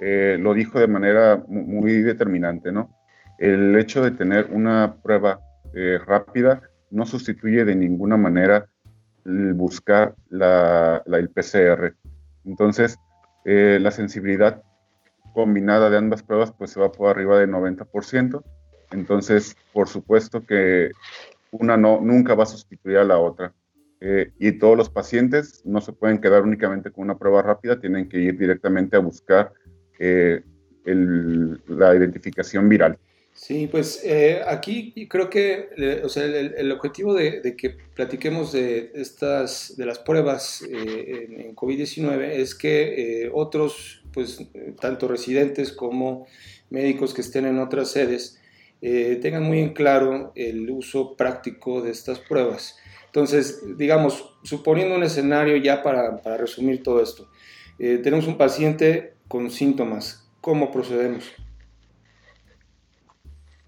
[0.01, 2.91] eh, lo dijo de manera muy determinante, ¿no?
[3.39, 5.39] El hecho de tener una prueba
[5.73, 8.67] eh, rápida no sustituye de ninguna manera
[9.25, 11.95] el buscar la, el PCR.
[12.45, 12.99] Entonces,
[13.45, 14.65] eh, la sensibilidad
[15.33, 18.43] combinada de ambas pruebas pues se va por arriba del 90%.
[18.91, 20.91] Entonces, por supuesto que
[21.53, 23.53] una no, nunca va a sustituir a la otra.
[24.01, 28.09] Eh, y todos los pacientes no se pueden quedar únicamente con una prueba rápida, tienen
[28.09, 29.53] que ir directamente a buscar
[29.99, 30.43] eh,
[30.85, 32.99] la identificación viral.
[33.33, 39.77] Sí, pues eh, aquí creo que o sea, el, objetivo de, que platiquemos de estas
[39.77, 44.41] de las pruebas en, COVID-19 es que otros pues
[44.81, 46.27] tanto residentes como
[46.71, 48.41] médicos que estén en otras sedes
[48.81, 52.79] tengan muy en claro el uso práctico de estas pruebas.
[53.17, 57.27] Entonces, digamos, suponiendo un escenario ya para, resumir todo esto,
[57.79, 61.35] eh, tenemos un paciente con síntomas, ¿cómo procedemos?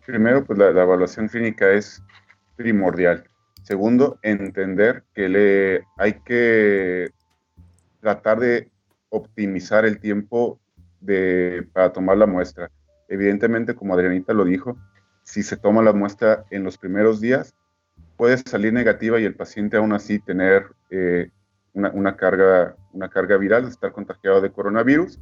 [0.05, 2.03] Primero, pues la, evaluación clínica es
[2.57, 3.25] primordial.
[3.63, 7.09] Segundo, entender que le hay que
[8.03, 8.69] tratar de
[9.09, 10.61] optimizar el tiempo
[11.01, 12.71] de, para tomar la muestra.
[13.09, 14.77] Evidentemente, como Adrianita lo dijo,
[15.23, 17.55] si se toma la muestra en los primeros días,
[18.19, 21.31] puede salir negativa y el paciente aún así tener eh,
[21.73, 25.21] una, carga, una carga viral, estar contagiado de coronavirus,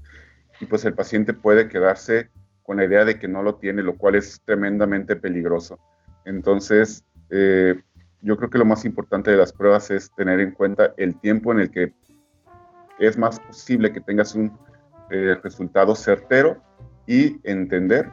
[0.60, 2.30] y pues el paciente puede quedarse
[2.62, 5.78] con la idea de que no lo tiene, lo cual es tremendamente peligroso.
[6.24, 7.78] Entonces, eh,
[8.22, 11.52] yo creo que lo más importante de las pruebas es tener en cuenta el tiempo
[11.52, 11.92] en el que
[12.98, 14.58] es más posible que tengas un
[15.10, 16.62] eh, resultado certero
[17.06, 18.10] y entender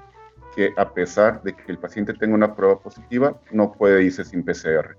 [0.55, 4.43] que a pesar de que el paciente tenga una prueba positiva, no puede irse sin
[4.43, 4.95] PCR.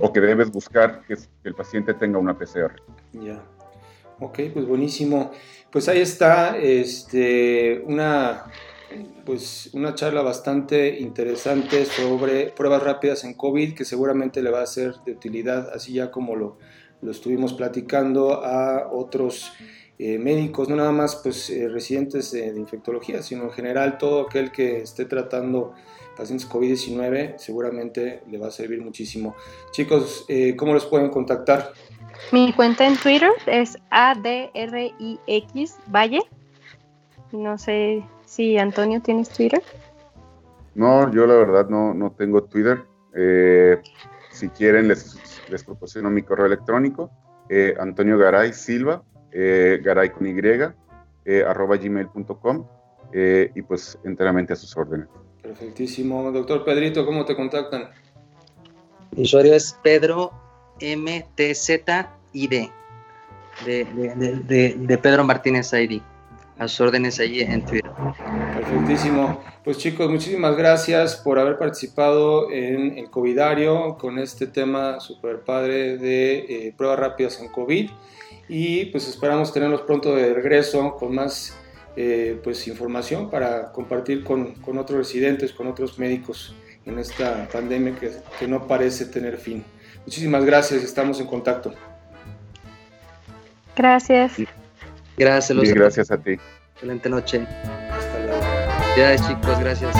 [0.00, 2.74] O que debes buscar que el paciente tenga una PCR.
[3.12, 3.42] Ya.
[4.20, 5.30] Ok, pues buenísimo.
[5.70, 8.44] Pues ahí está este, una,
[9.24, 14.66] pues una charla bastante interesante sobre pruebas rápidas en COVID que seguramente le va a
[14.66, 16.58] ser de utilidad, así ya como lo,
[17.00, 19.52] lo estuvimos platicando a otros
[20.04, 24.50] eh, médicos, no nada más pues, eh, residentes de infectología, sino en general todo aquel
[24.50, 25.74] que esté tratando
[26.16, 29.36] pacientes COVID-19 seguramente le va a servir muchísimo.
[29.70, 31.72] Chicos, eh, ¿cómo los pueden contactar?
[32.32, 36.22] Mi cuenta en Twitter es ADRIX Valle.
[37.30, 39.62] No sé si Antonio tienes Twitter.
[40.74, 42.82] No, yo la verdad no, no tengo Twitter.
[44.32, 45.16] si quieren les,
[45.48, 47.08] les proporciono mi correo electrónico,
[47.78, 50.74] Antonio Garay Silva eh, garay con y,
[51.24, 52.66] eh, arroba gmail.com
[53.12, 55.08] eh, y pues enteramente a sus órdenes.
[55.42, 56.30] Perfectísimo.
[56.32, 57.90] Doctor Pedrito, ¿cómo te contactan?
[59.14, 60.32] Mi usuario es Pedro
[60.80, 61.80] MTZID,
[63.66, 63.84] de,
[64.46, 66.00] de, de, Pedro Martínez ID.
[66.58, 67.90] A sus órdenes allí en Twitter.
[68.54, 69.42] Perfectísimo.
[69.64, 75.98] Pues chicos, muchísimas gracias por haber participado en el COVIDario con este tema super padre
[75.98, 77.90] de eh, pruebas rápidas en COVID
[78.48, 81.56] y pues esperamos tenerlos pronto de regreso con más
[81.96, 86.54] eh, pues información para compartir con, con, otros residentes, con otros médicos
[86.86, 89.64] en esta pandemia que, que no parece tener fin.
[90.04, 91.72] Muchísimas gracias, estamos en contacto.
[93.76, 94.32] Gracias.
[95.16, 96.36] Gracias, y gracias a ti.
[96.74, 97.46] Excelente noche.
[97.90, 98.40] Hasta luego.
[98.96, 99.96] Gracias chicos, gracias.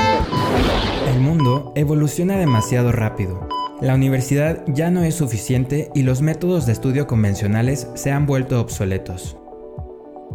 [1.09, 3.49] El mundo evoluciona demasiado rápido
[3.83, 8.61] la universidad ya no es suficiente y los métodos de estudio convencionales se han vuelto
[8.61, 9.37] obsoletos.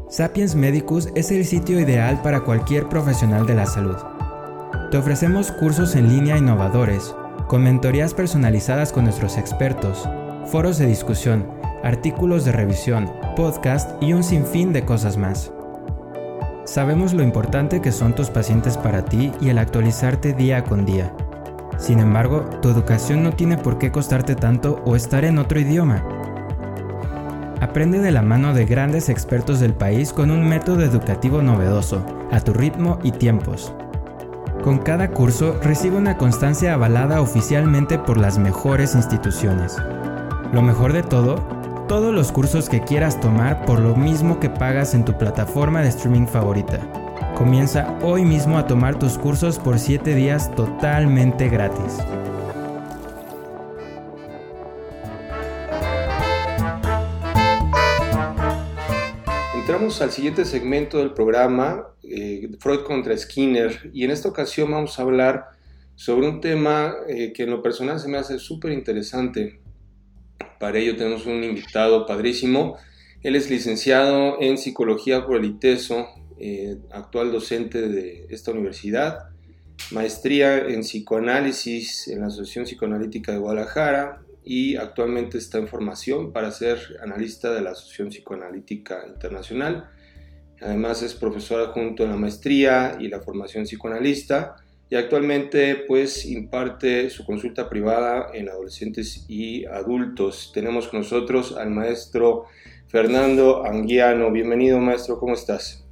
[0.10, 3.96] Sapiens Medicus es el sitio ideal para cualquier profesional de la salud.
[4.92, 7.16] Te ofrecemos cursos en línea innovadores,
[7.48, 10.08] con mentorías personalizadas con nuestros expertos,
[10.48, 11.48] foros de discusión,
[11.84, 15.54] artículos de revisión, podcast y un sinfín de cosas más.
[16.66, 21.14] Sabemos lo importante que son tus pacientes para ti y el actualizarte día con día.
[21.78, 26.04] Sin embargo, tu educación no tiene por qué costarte tanto o estar en otro idioma.
[27.62, 32.40] Aprende de la mano de grandes expertos del país con un método educativo novedoso, a
[32.40, 33.74] tu ritmo y tiempos.
[34.64, 39.78] Con cada curso recibe una constancia avalada oficialmente por las mejores instituciones.
[40.52, 41.36] Lo mejor de todo,
[41.88, 45.90] todos los cursos que quieras tomar por lo mismo que pagas en tu plataforma de
[45.90, 46.80] streaming favorita.
[47.38, 52.00] Comienza hoy mismo a tomar tus cursos por 7 días totalmente gratis.
[59.54, 64.98] Entramos al siguiente segmento del programa, eh, Freud contra Skinner, y en esta ocasión vamos
[64.98, 65.46] a hablar
[65.94, 69.62] sobre un tema eh, que en lo personal se me hace súper interesante.
[70.60, 72.78] Para ello tenemos un invitado padrísimo.
[73.22, 76.08] Él es licenciado en psicología por el ITESO,
[76.40, 79.30] eh, actual docente de esta universidad,
[79.92, 86.52] maestría en psicoanálisis en la Asociación Psicoanalítica de Guadalajara y actualmente está en formación para
[86.52, 89.90] ser analista de la Asociación Psicoanalítica Internacional.
[90.62, 94.56] Además es profesor adjunto en la maestría y la formación psicoanalista
[94.90, 100.52] y actualmente pues imparte su consulta privada en adolescentes y adultos.
[100.54, 102.46] Tenemos con nosotros al maestro
[102.88, 104.32] Fernando Anguiano.
[104.32, 105.87] Bienvenido maestro, ¿cómo estás?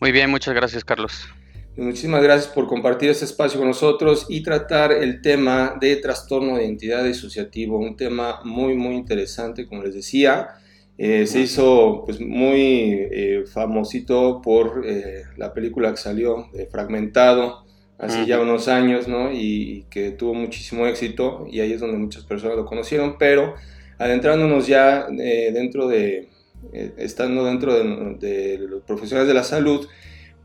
[0.00, 1.28] Muy bien, muchas gracias, Carlos.
[1.76, 6.64] Muchísimas gracias por compartir este espacio con nosotros y tratar el tema de trastorno de
[6.64, 10.48] identidad disociativo, un tema muy, muy interesante, como les decía.
[10.96, 17.66] Eh, se hizo pues, muy eh, famosito por eh, la película que salió, Fragmentado,
[17.98, 19.30] hace ya unos años, ¿no?
[19.30, 23.54] Y, que tuvo muchísimo éxito y ahí es donde muchas personas lo conocieron, pero
[23.98, 26.30] adentrándonos ya dentro de,
[26.72, 29.86] estando dentro de, los profesionales de la salud,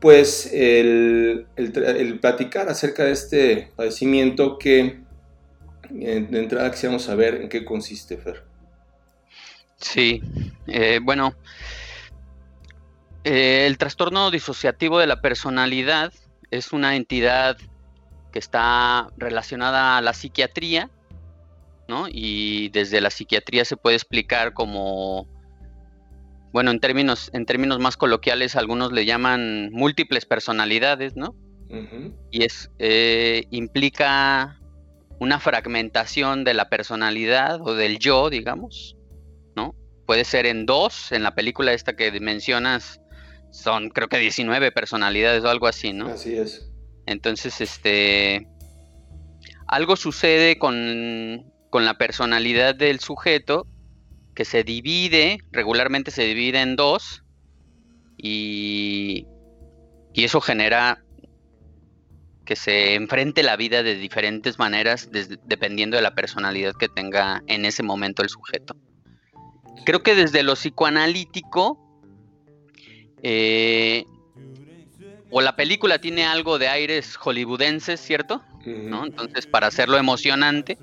[0.00, 1.46] pues el,
[2.20, 5.00] platicar acerca de este padecimiento que
[5.90, 8.42] de entrada quisiéramos saber en qué consiste, Fer.
[9.76, 10.22] Sí,
[10.68, 11.34] eh, bueno,
[13.24, 16.12] eh, el trastorno disociativo de la personalidad
[16.50, 17.56] es una entidad
[18.32, 20.90] que está relacionada a la psiquiatría,
[21.88, 22.06] ¿no?
[22.08, 25.26] Y desde la psiquiatría se puede explicar como,
[26.52, 31.34] bueno, en términos, en términos más coloquiales, algunos le llaman múltiples personalidades, ¿no?
[32.30, 34.60] Y es, eh, implica
[35.18, 38.96] una fragmentación de la personalidad o del yo, digamos,
[40.06, 43.00] puede ser en dos, en la película esta que mencionas,
[43.50, 46.08] son creo que 19 personalidades o algo así, ¿no?
[46.08, 46.70] Así es.
[47.06, 48.46] Entonces, este,
[49.66, 53.66] algo sucede con, con la personalidad del sujeto
[54.34, 57.22] que se divide, regularmente se divide en dos,
[58.16, 59.26] y,
[60.12, 61.02] y eso genera
[62.44, 65.10] que se enfrente la vida de diferentes maneras
[65.44, 68.76] dependiendo de la personalidad que tenga en ese momento el sujeto
[69.84, 71.78] creo que desde lo psicoanalítico,
[73.22, 74.04] eh,
[75.30, 78.42] o la película tiene algo de aires hollywoodenses, ¿cierto?
[78.64, 80.78] Entonces, para hacerlo emocionante.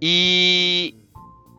[0.00, 0.96] Y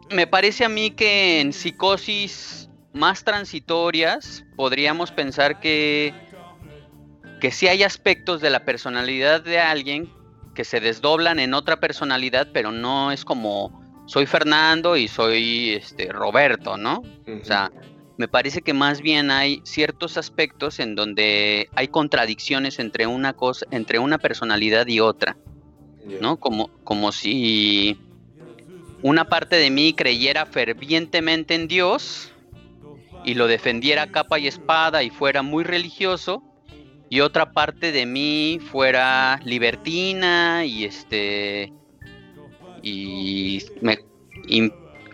[0.10, 6.14] me parece a mí que en psicosis más transitorias podríamos pensar que,
[7.42, 10.10] que sí hay aspectos de la personalidad de alguien
[10.54, 16.12] que se desdoblan en otra personalidad, pero no es como soy Fernando y soy este
[16.12, 17.02] Roberto, ¿no?
[17.28, 17.72] O sea,
[18.18, 23.66] me parece que más bien hay ciertos aspectos en donde hay contradicciones entre una cosa,
[23.72, 25.36] entre una personalidad y otra,
[26.22, 26.38] ¿no?
[26.38, 28.00] Como, como si
[29.06, 32.32] una parte de mí creyera fervientemente en Dios
[33.24, 36.42] y lo defendiera capa y espada y fuera muy religioso
[37.08, 41.72] y otra parte de mí fuera libertina y este
[42.82, 43.64] y,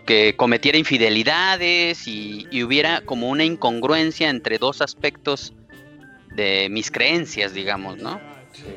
[0.06, 5.52] que cometiera infidelidades y, hubiera como una incongruencia entre dos aspectos
[6.34, 8.18] de mis creencias, digamos, ¿no?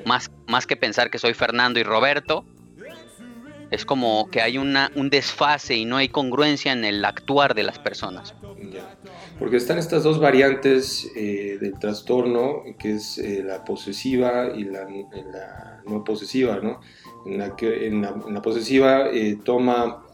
[0.05, 2.45] Más, más que pensar que soy Fernando y Roberto,
[3.71, 7.63] es como que hay una, un desfase y no hay congruencia en el actuar de
[7.63, 8.33] las personas.
[9.39, 14.87] Porque están estas dos variantes eh, del trastorno, que es eh, la posesiva y la,
[15.31, 16.79] la no posesiva, ¿no?
[17.25, 20.05] en la que en la, posesiva eh, toma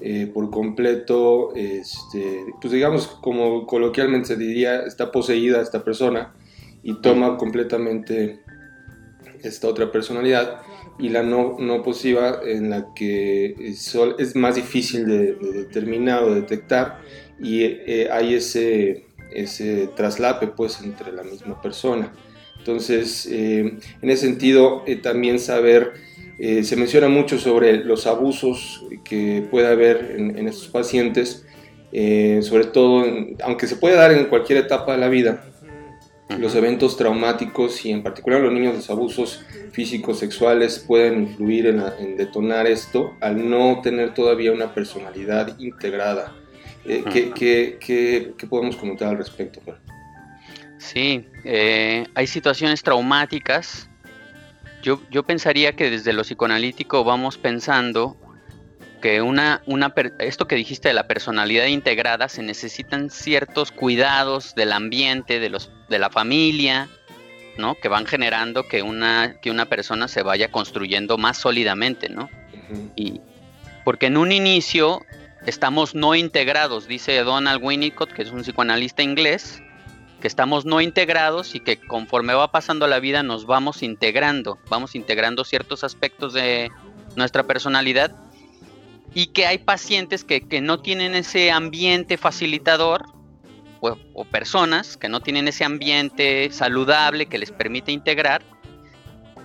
[0.00, 6.32] eh, por completo, este, pues digamos, como coloquialmente se diría, está poseída esta persona
[6.82, 8.40] y toma completamente
[9.42, 10.62] esta otra personalidad
[10.98, 17.00] y la no, no posesiva en la que es, más difícil de, determinar o detectar
[17.40, 22.12] y eh, hay ese, ese traslape pues entre la misma persona.
[22.58, 25.92] Entonces, en ese sentido, también saber
[26.38, 31.46] eh, se menciona mucho sobre los abusos que puede haber en, estos pacientes,
[31.92, 33.04] eh, sobre todo,
[33.44, 35.44] aunque se puede dar en cualquier etapa de la vida,
[36.28, 42.16] los eventos traumáticos y en particular los niños los abusos físicos, sexuales pueden influir en,
[42.16, 46.34] detonar esto al no tener todavía una personalidad integrada.
[46.86, 49.60] Eh, ¿qué, podemos comentar al respecto?
[50.78, 51.26] Sí,
[52.14, 53.88] hay situaciones traumáticas
[54.84, 58.18] yo, yo pensaría que desde lo psicoanalítico vamos pensando
[59.04, 64.72] que una, una esto que dijiste de la personalidad integrada se necesitan ciertos cuidados del
[64.72, 66.88] ambiente, de los, de la familia,
[67.58, 67.74] ¿no?
[67.74, 72.30] Que van generando que una, que una persona se vaya construyendo más sólidamente, ¿no?
[72.96, 73.20] Y
[73.84, 75.04] porque en un inicio
[75.44, 79.62] estamos no integrados, dice Donald Winnicott, que es un psicoanalista inglés,
[80.22, 84.94] que estamos no integrados y que conforme va pasando la vida nos vamos integrando, vamos
[84.94, 86.70] integrando ciertos aspectos de
[87.16, 88.23] nuestra personalidad
[89.14, 93.04] y que hay pacientes que, no tienen ese ambiente facilitador
[93.80, 98.42] o, o, personas que no tienen ese ambiente saludable que les permite integrar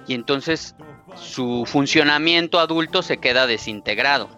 [0.07, 0.75] y entonces
[1.15, 4.29] su funcionamiento adulto se queda desintegrado.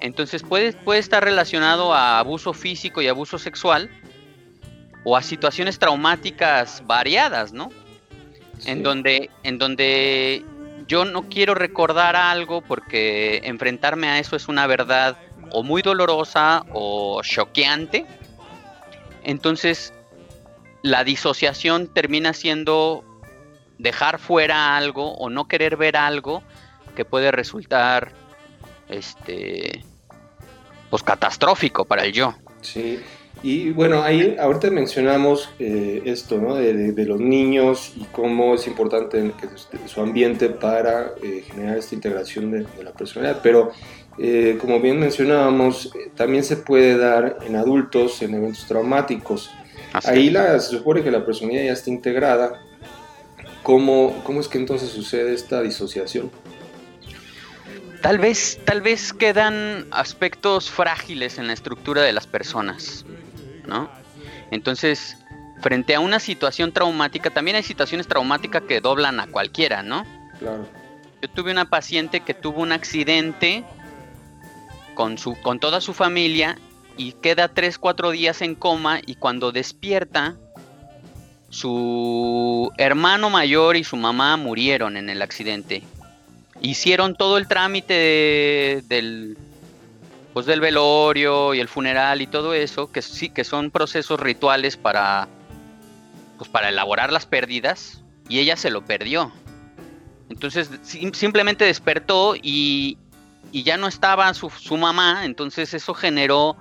[0.00, 3.90] Entonces puede, puede estar relacionado a abuso físico y abuso sexual,
[5.04, 7.70] o a situaciones traumáticas variadas, ¿no?
[8.66, 10.44] En donde, en donde
[10.88, 15.18] yo no quiero recordar algo porque enfrentarme a eso es una verdad
[15.52, 18.06] o muy dolorosa o choqueante.
[19.22, 19.92] Entonces,
[20.82, 23.04] la disociación termina siendo
[23.78, 26.42] dejar fuera algo o no querer ver algo
[26.96, 28.12] que puede resultar
[28.88, 29.84] este
[30.88, 32.34] pues catastrófico para el yo.
[32.62, 33.00] Sí,
[33.42, 36.56] y bueno, ahí ahorita mencionamos eh, esto, ¿no?
[36.56, 39.32] De, los niños y cómo es importante
[39.86, 43.70] su ambiente para eh, generar esta integración de, la personalidad, pero
[44.18, 49.50] eh, como bien mencionábamos, también se puede dar en adultos en eventos traumáticos.
[50.04, 52.60] ahí la, se supone que la personalidad ya está integrada.
[53.62, 56.30] ¿Cómo, ¿Cómo es que entonces sucede esta disociación?
[58.02, 63.04] Tal vez, tal vez quedan aspectos frágiles en la estructura de las personas.
[63.68, 63.88] ¿No?
[64.50, 65.16] Entonces,
[65.60, 70.04] frente a una situación traumática, también hay situaciones traumáticas que doblan a cualquiera, ¿no?
[70.38, 70.66] Claro.
[71.22, 73.64] Yo tuve una paciente que tuvo un accidente
[74.94, 76.58] con, su, con toda su familia
[76.96, 80.36] y queda 3, 4 días en coma y cuando despierta,
[81.50, 85.82] su hermano mayor y su mamá murieron en el accidente.
[86.60, 89.36] Hicieron todo el trámite del
[90.38, 94.76] pues del velorio y el funeral y todo eso, que sí que son procesos rituales
[94.76, 95.26] para
[96.36, 99.32] pues para elaborar las pérdidas y ella se lo perdió.
[100.30, 102.98] Entonces simplemente despertó y,
[103.50, 106.56] y ya no estaba su, su, mamá, entonces eso generó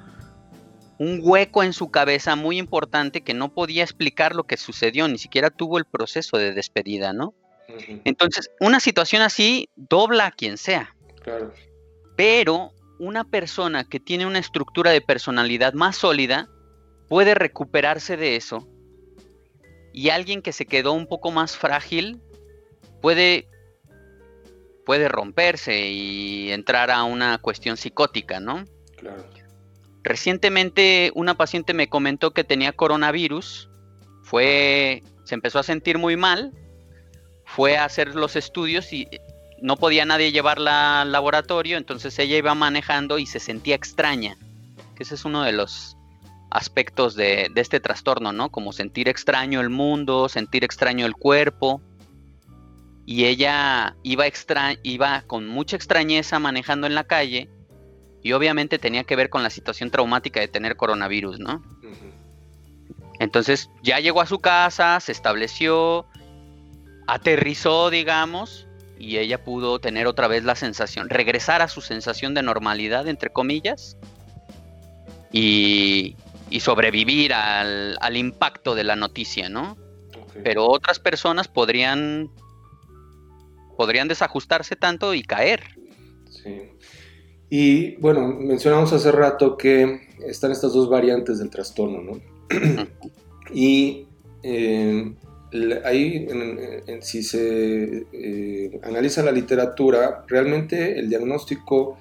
[0.98, 5.20] un hueco en su cabeza muy importante que no podía explicar lo que sucedió, ni
[5.20, 7.36] siquiera tuvo el proceso de despedida, ¿no?
[8.06, 10.96] Entonces, una situación así dobla a quien sea.
[11.22, 11.54] Claro.
[12.16, 16.50] Pero una persona que tiene una estructura de personalidad más sólida
[17.08, 18.68] puede recuperarse de eso.
[19.94, 22.22] Y alguien que se quedó un poco más frágil
[23.02, 23.48] puede
[24.86, 28.64] puede romperse y entrar a una cuestión psicótica, ¿no?
[28.96, 29.26] Claro.
[30.02, 33.70] Recientemente una paciente me comentó que tenía coronavirus,
[34.24, 36.54] fue se empezó a sentir muy mal,
[37.44, 39.10] fue a hacer los estudios y
[39.62, 44.38] no podía nadie llevarla al laboratorio, entonces ella iba manejando y se sentía extraña.
[44.96, 45.98] Que ese es uno de los
[46.50, 48.50] aspectos de, este trastorno, ¿no?
[48.50, 51.82] Como sentir extraño el mundo, sentir extraño el cuerpo.
[53.06, 57.50] Y ella iba, extra iba con mucha extrañeza manejando en la calle
[58.22, 61.64] y obviamente tenía que ver con la situación traumática de tener coronavirus, ¿no?
[63.20, 66.06] Entonces ya llegó a su casa, se estableció,
[67.08, 68.67] aterrizó, digamos,
[69.00, 73.30] y ella pudo tener otra vez la sensación, regresar a su sensación de normalidad, entre
[73.30, 73.98] comillas,
[75.32, 76.16] y,
[76.60, 79.78] sobrevivir al, impacto de la noticia, ¿no?
[80.44, 82.30] Pero otras personas podrían,
[83.76, 85.64] podrían desajustarse tanto y caer.
[86.30, 86.72] Sí.
[87.50, 92.22] Y bueno, mencionamos hace rato que están estas dos variantes del trastorno, ¿no?
[93.54, 94.06] y
[94.44, 95.14] eh,
[95.86, 96.28] ahí,
[97.02, 101.98] si se eh, analiza la literatura, realmente el diagnóstico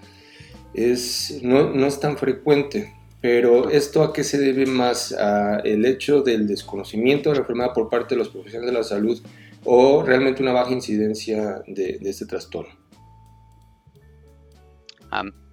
[0.75, 2.93] es, no, no, es tan frecuente.
[3.21, 5.13] Pero esto a qué se debe más?
[5.13, 8.85] ¿A el hecho del desconocimiento de la enfermedad por parte de los profesionales de la
[8.85, 9.21] salud
[9.65, 12.75] o realmente una baja incidencia de, este trastorno?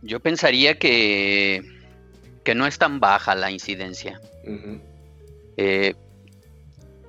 [0.02, 1.64] yo pensaría que,
[2.44, 4.20] que no es tan baja la incidencia.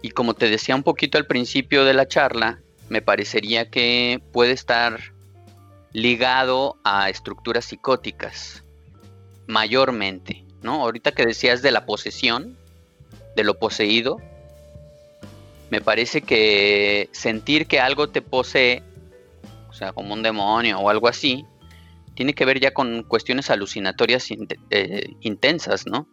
[0.05, 4.53] Y como te decía un poquito al principio de la charla, me parecería que puede
[4.53, 5.01] estar
[5.95, 8.65] ligado a estructuras psicóticas,
[9.47, 10.83] mayormente, ¿no?
[10.83, 12.55] Ahorita que decías de la posesión,
[13.35, 14.19] de lo poseído,
[15.71, 18.83] me parece que sentir que algo te posee,
[19.71, 21.47] o sea, como un demonio o algo así,
[22.15, 24.29] tiene que ver ya con cuestiones alucinatorias
[24.69, 26.07] eh, intensas, ¿no?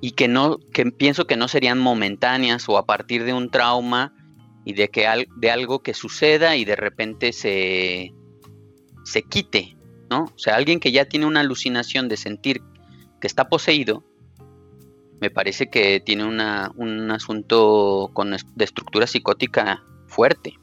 [0.00, 4.14] Y que no, que pienso que no serían momentáneas o a partir de un trauma
[4.64, 8.12] y de que de algo que suceda y de repente se,
[9.04, 9.76] se quite,
[10.10, 10.24] ¿no?
[10.24, 12.62] O sea, alguien que ya tiene una alucinación de sentir
[13.20, 14.04] que está poseído,
[15.20, 20.54] me parece que tiene una, un asunto con, de estructura psicótica fuerte.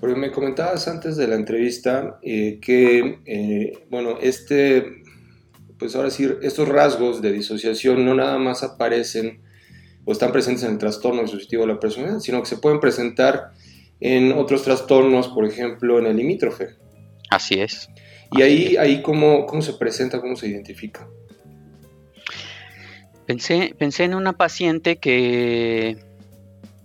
[0.00, 5.02] Porque me comentabas antes de la entrevista eh, que, eh, bueno, este
[5.82, 9.42] pues ahora sí, estos rasgos de disociación no nada más aparecen
[10.04, 13.50] o están presentes en el trastorno disociativo de la personalidad, sino que se pueden presentar
[13.98, 16.76] en otros trastornos, por ejemplo, en el limítrofe.
[17.30, 17.88] Así es.
[18.30, 21.08] ¿Y ahí, ahí cómo, cómo se presenta, cómo se identifica?
[23.26, 25.96] Pensé, pensé en una paciente que,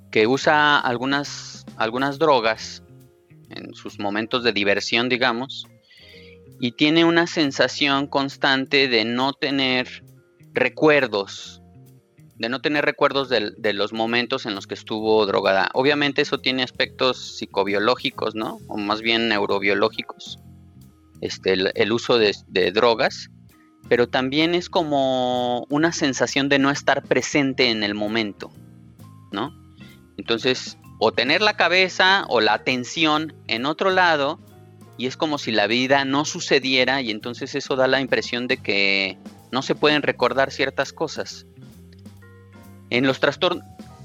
[0.09, 2.81] que usa algunas, algunas drogas
[3.51, 5.67] en sus momentos de diversión, digamos,
[6.59, 10.03] y tiene una sensación constante de no tener
[10.53, 11.61] recuerdos,
[12.37, 15.69] de no tener recuerdos de, los momentos en los que estuvo drogada.
[15.73, 18.59] Obviamente eso tiene aspectos psicobiológicos, ¿no?
[18.67, 20.39] O más bien neurobiológicos,
[21.21, 23.29] este, el, uso de, de, drogas,
[23.87, 28.51] pero también es como una sensación de no estar presente en el momento,
[29.31, 29.53] ¿no?
[30.17, 34.39] Entonces, o tener la cabeza o la atención en otro lado,
[34.97, 38.57] y es como si la vida no sucediera, y entonces eso da la impresión de
[38.57, 39.17] que
[39.51, 41.45] no se pueden recordar ciertas cosas.
[42.89, 43.19] En los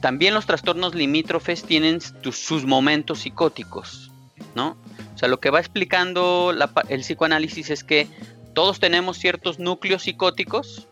[0.00, 4.10] también los trastornos limítrofes tienen sus momentos psicóticos,
[4.54, 4.76] ¿no?
[5.14, 6.52] O sea, lo que va explicando
[6.88, 8.08] el psicoanálisis es que
[8.54, 10.88] todos tenemos ciertos núcleos psicóticos.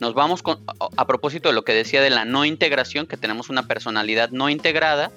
[0.00, 0.64] Nos vamos con,
[0.96, 4.48] a propósito de lo que decía de la no integración, que tenemos una personalidad no
[4.48, 5.12] integrada,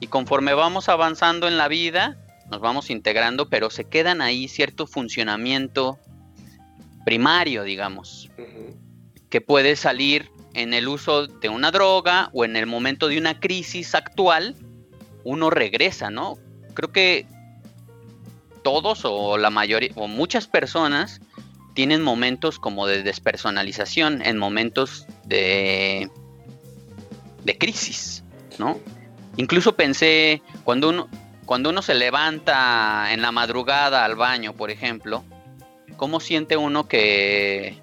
[0.00, 2.16] y conforme vamos avanzando en la vida,
[2.50, 5.98] nos vamos integrando, pero se quedan ahí cierto funcionamiento
[7.04, 8.30] primario, digamos,
[9.30, 13.38] que puede salir en el uso de una droga o en el momento de una
[13.38, 14.56] crisis actual,
[15.24, 16.38] uno regresa, ¿no?
[16.74, 17.26] Creo que
[18.62, 21.20] todos o la mayoría o muchas personas
[21.74, 26.10] tienen momentos como de despersonalización, en momentos de,
[27.44, 28.24] de crisis,
[28.58, 28.78] ¿no?
[29.36, 31.08] Incluso pensé, cuando uno,
[31.48, 35.24] cuando uno se levanta en la madrugada al baño, por ejemplo,
[35.96, 37.80] ¿cómo siente uno que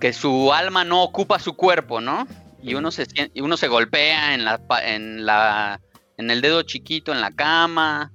[0.00, 2.26] que su alma no ocupa su cuerpo, ¿no?
[2.60, 3.06] Y uno se,
[3.36, 5.80] uno se golpea en, la, en, la,
[6.16, 8.10] en el dedo chiquito, en la cama.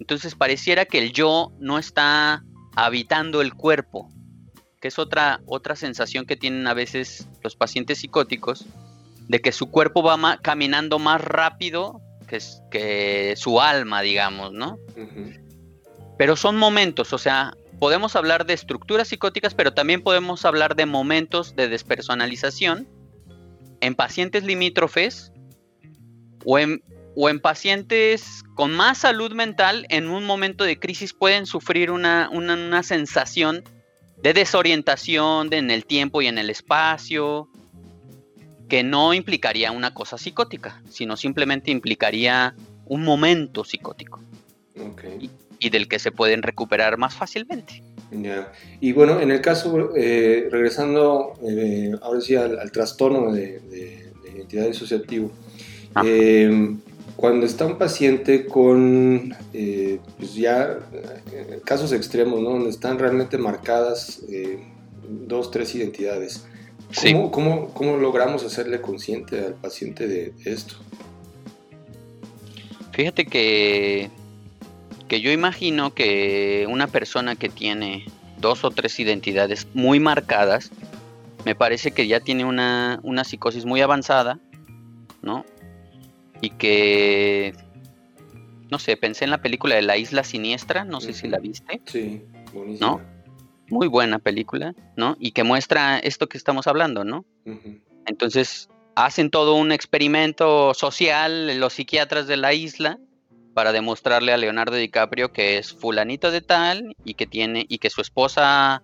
[0.00, 2.42] Entonces pareciera que el yo no está
[2.74, 4.08] habitando el cuerpo,
[4.80, 8.64] que es otra, otra sensación que tienen a veces los pacientes psicóticos,
[9.28, 12.38] de que su cuerpo va caminando más rápido que,
[12.70, 14.78] que, su alma, digamos, ¿no?
[16.18, 20.86] Pero son momentos, o sea, podemos hablar de estructuras psicóticas, pero también podemos hablar de
[20.86, 22.88] momentos de despersonalización
[23.80, 25.32] en pacientes limítrofes
[26.44, 26.82] o en,
[27.16, 32.30] o en pacientes con más salud mental en un momento de crisis pueden sufrir una,
[32.82, 33.64] sensación
[34.22, 37.48] de desorientación en el tiempo y en el espacio,
[38.74, 42.56] que no implicaría una cosa psicótica, sino simplemente implicaría
[42.86, 44.20] un momento psicótico
[45.60, 47.84] y del que se pueden recuperar más fácilmente.
[48.80, 55.30] Y bueno, en el caso, eh, regresando eh, ahora sí al, trastorno de, identidad disociativo,
[56.04, 56.74] eh,
[57.14, 59.36] cuando está un paciente con
[60.18, 60.80] pues ya
[61.64, 62.50] casos extremos, ¿no?
[62.50, 64.20] donde están realmente marcadas
[65.08, 66.44] dos, tres identidades,
[67.00, 70.76] ¿cómo, cómo, cómo logramos hacerle consciente al paciente de esto?
[72.92, 74.10] Fíjate que
[75.08, 78.06] que yo imagino que una persona que tiene
[78.38, 80.70] dos o tres identidades muy marcadas,
[81.44, 84.38] me parece que ya tiene una, psicosis muy avanzada,
[85.22, 85.44] ¿no?
[86.40, 87.54] Y que,
[88.70, 91.80] no sé, pensé en la película de La Isla Siniestra, no sé si la viste.
[91.86, 92.22] Sí,
[92.52, 92.86] buenísima.
[92.86, 93.13] ¿No?
[93.68, 95.16] Muy buena película, ¿no?
[95.18, 97.24] Y que muestra esto que estamos hablando, ¿no?
[98.06, 102.98] Entonces, hacen todo un experimento social los psiquiatras de la isla
[103.54, 107.90] para demostrarle a Leonardo DiCaprio que es fulanito de tal y que tiene y que
[107.90, 108.82] su esposa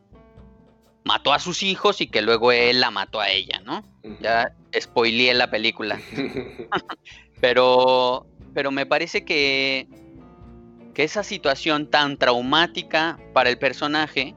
[1.04, 3.84] mató a sus hijos y que luego él la mató a ella, ¿no?
[4.20, 6.00] Ya spoileé la película.
[7.40, 9.88] pero pero me parece que
[10.94, 14.34] que esa situación tan traumática para el personaje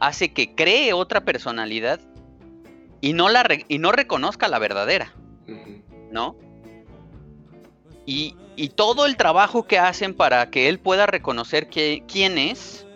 [0.00, 2.00] hace que cree otra personalidad
[3.00, 5.14] y no la y no reconozca la verdadera,
[6.10, 6.36] ¿no?
[8.06, 8.36] Y,
[8.74, 12.86] todo el trabajo que hacen para que él pueda reconocer quién es,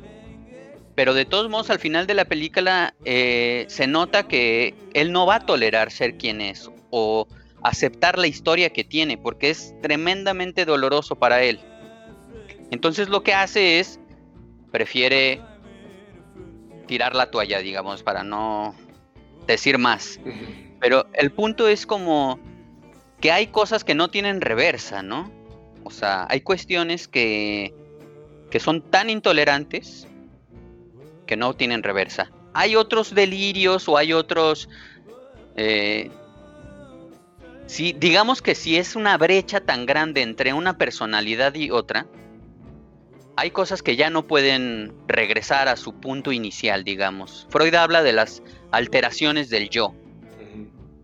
[0.94, 5.24] pero de todos modos al final de la película eh, se nota que él no
[5.24, 7.26] va a tolerar ser quien es o
[7.62, 11.60] aceptar la historia que tiene, porque es tremendamente doloroso para él.
[12.70, 13.98] Entonces lo que hace es,
[14.70, 15.40] prefiere
[16.86, 18.74] tirar la toalla, digamos, para no
[19.46, 20.20] decir más.
[20.80, 22.38] Pero el punto es como
[23.20, 25.30] que hay cosas que no tienen reversa, ¿no?
[25.84, 27.74] O sea, hay cuestiones que,
[28.50, 30.06] que son tan intolerantes
[31.26, 32.30] que no tienen reversa.
[32.52, 34.68] Hay otros delirios o hay otros...
[35.56, 36.10] Eh,
[37.66, 42.06] si, digamos que si es una brecha tan grande entre una personalidad y otra,
[43.36, 47.46] hay cosas que ya no pueden regresar a su punto inicial, digamos.
[47.50, 49.94] Freud habla de las alteraciones del yo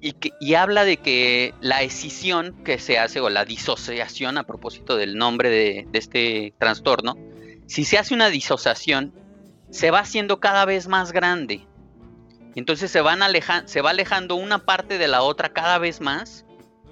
[0.01, 5.17] y, habla de que la escisión que se hace o la disociación a propósito del
[5.17, 7.17] nombre de, este trastorno
[7.71, 9.13] si se hace una disociación,
[9.71, 11.69] se va haciendo cada vez más grande.
[12.57, 13.21] Entonces se, van
[13.67, 16.45] se va alejando una parte de la otra cada vez más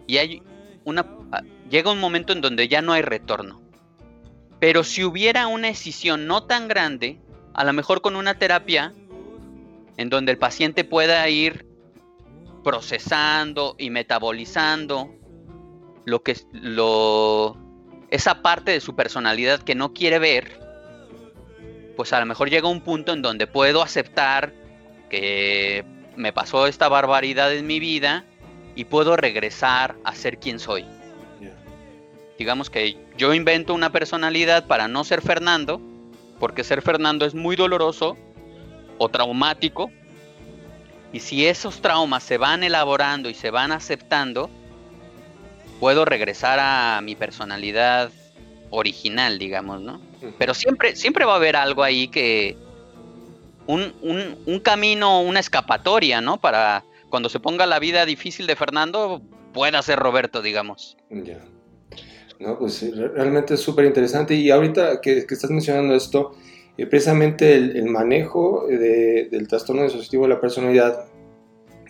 [0.06, 0.42] y hay
[0.84, 3.60] una, ah, llega un momento en donde ya no hay retorno.
[4.60, 7.20] Pero si hubiera una escisión no tan grande,
[7.54, 8.92] a lo mejor con una terapia
[9.96, 11.66] en donde el paciente pueda ir
[12.64, 15.14] procesando y metabolizando
[16.04, 17.56] lo que lo
[18.10, 20.58] esa parte de su personalidad que no quiere ver,
[21.96, 24.54] pues a lo mejor llega un punto en donde puedo aceptar
[25.10, 25.84] que
[26.16, 28.24] me pasó esta barbaridad en mi vida
[28.74, 30.86] y puedo regresar a ser quien soy.
[32.38, 35.80] Digamos que yo invento una personalidad para no ser Fernando,
[36.38, 38.16] porque ser Fernando es muy doloroso
[38.96, 39.90] o traumático,
[41.12, 44.50] y si esos traumas se van elaborando y se van aceptando,
[45.80, 48.10] puedo regresar a mi personalidad
[48.70, 50.00] original, digamos, ¿no?
[50.38, 52.56] Pero siempre, siempre va a haber algo ahí que...
[53.66, 56.38] Un, un, un camino, una escapatoria, ¿no?
[56.38, 59.20] Para cuando se ponga la vida difícil de Fernando,
[59.52, 60.96] pueda ser Roberto, digamos.
[61.10, 61.38] Ya.
[62.40, 64.34] No, pues realmente es súper interesante.
[64.34, 66.32] Y ahorita que, estás mencionando esto,
[66.76, 71.06] eh, precisamente el, manejo del trastorno disociativo de la personalidad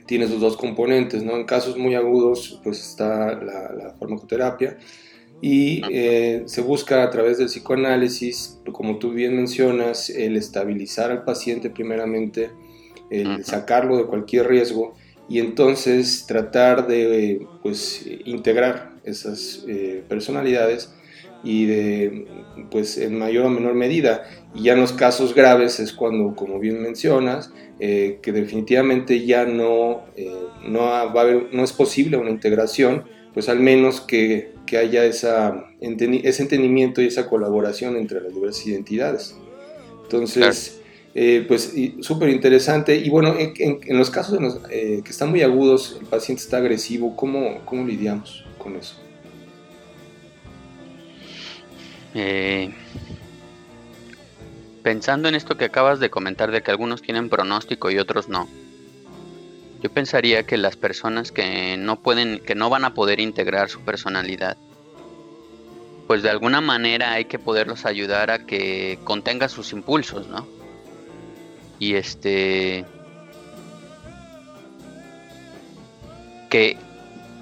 [0.07, 1.37] tiene sus dos componentes, ¿no?
[1.37, 4.79] En casos muy agudos, pues está la, farmacoterapia
[5.41, 11.25] y eh, se busca a través del psicoanálisis, como tú bien mencionas, el estabilizar al
[11.25, 12.51] paciente primeramente,
[13.11, 14.95] el sacarlo de cualquier riesgo
[15.29, 20.93] y entonces tratar de pues integrar esas eh, personalidades
[21.45, 22.27] y de
[22.71, 26.59] pues en mayor o menor medida y ya en los casos graves es cuando como
[26.59, 30.33] bien mencionas eh, que definitivamente ya no, eh,
[30.67, 35.05] no, va a haber, no es posible una integración, pues al menos que, que haya
[35.05, 39.37] esa, ese entendimiento y esa colaboración entre las diversas identidades.
[40.03, 40.81] Entonces,
[41.15, 42.97] eh, pues súper interesante.
[42.97, 47.87] Y bueno, en, los casos que están muy agudos, el paciente está agresivo, ¿cómo, cómo
[47.87, 48.45] lidiamos
[48.77, 48.97] eso?
[52.15, 52.75] Eh,
[54.83, 58.49] pensando en esto que acabas de comentar de que algunos tienen pronóstico y otros no,
[59.83, 63.81] yo pensaría que las personas que no pueden, que no van a poder integrar su
[63.83, 64.57] personalidad,
[66.07, 70.47] pues de alguna manera hay que poderlos ayudar a que contengan sus impulsos, ¿no?
[71.79, 72.85] Y este
[76.51, 76.77] que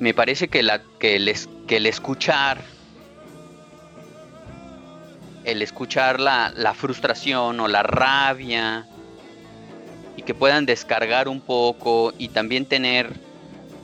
[0.01, 2.63] me parece que la que les que el escuchar
[5.47, 8.85] el escuchar la, frustración o la rabia
[10.17, 13.13] y que puedan descargar un poco y también tener,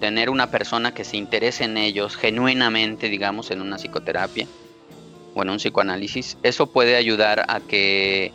[0.01, 4.49] tener una persona que se interese en ellos genuinamente, digamos, en una psicoterapia
[5.35, 8.33] o en un psicoanálisis, eso puede ayudar a que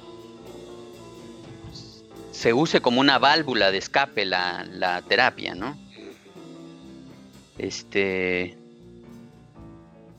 [2.32, 5.78] se use como una válvula de escape la, la terapia, ¿no?
[7.58, 8.58] Este.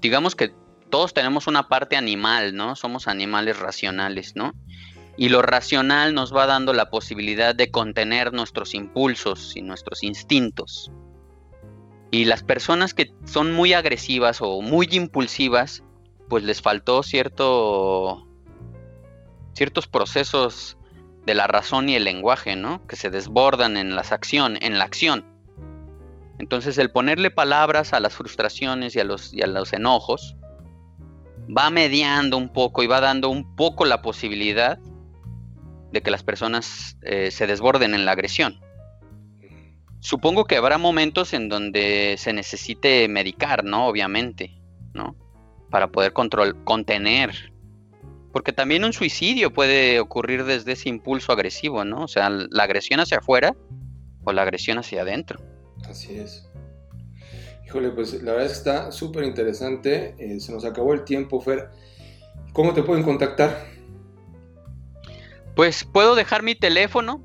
[0.01, 0.53] Digamos que
[0.91, 2.77] todos tenemos una parte animal, ¿no?
[2.77, 4.53] Somos animales racionales, ¿no?
[5.17, 10.91] Y lo racional nos va dando la posibilidad de contener nuestros impulsos y nuestros instintos.
[12.11, 15.83] Y las personas que son muy agresivas o muy impulsivas,
[16.29, 18.25] pues les faltó cierto
[19.55, 20.79] ciertos procesos
[21.27, 22.87] de la razón y el lenguaje, ¿no?
[22.87, 25.25] Que se desbordan en acción, en la acción.
[26.39, 30.37] Entonces, el ponerle palabras a las frustraciones y a los, y a los enojos,
[31.57, 34.79] va mediando un poco y va dando un poco la posibilidad
[35.93, 38.61] de que las personas eh, se desborden en la agresión.
[40.01, 43.87] Supongo que habrá momentos en donde se necesite medicar, ¿no?
[43.87, 44.61] Obviamente,
[44.95, 45.17] ¿no?
[45.71, 47.53] Para poder control contener.
[48.33, 52.03] Porque también un suicidio puede ocurrir desde ese impulso agresivo, ¿no?
[52.03, 53.57] O sea, la agresión hacia afuera
[54.25, 55.41] o la agresión hacia adentro.
[55.89, 56.49] Así es.
[57.67, 60.15] Híjole, pues la verdad es que está súper interesante.
[60.19, 61.69] Eh, se nos acabó el tiempo, Fer.
[62.53, 63.67] ¿Cómo te pueden contactar?
[65.55, 67.23] Pues puedo dejar mi teléfono.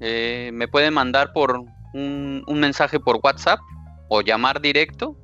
[0.00, 1.62] Eh, me pueden mandar por
[1.94, 3.60] un, mensaje por WhatsApp
[4.08, 5.16] o llamar directo.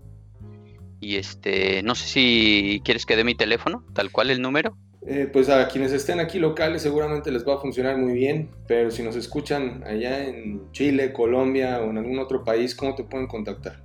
[1.00, 4.76] Y este, no sé si quieres que dé mi teléfono, tal cual el número.
[5.04, 8.90] Eh, pues a quienes estén aquí locales seguramente les va a funcionar muy bien, pero
[8.92, 13.26] si nos escuchan allá en Chile, Colombia o en algún otro país, ¿cómo te pueden
[13.26, 13.82] contactar?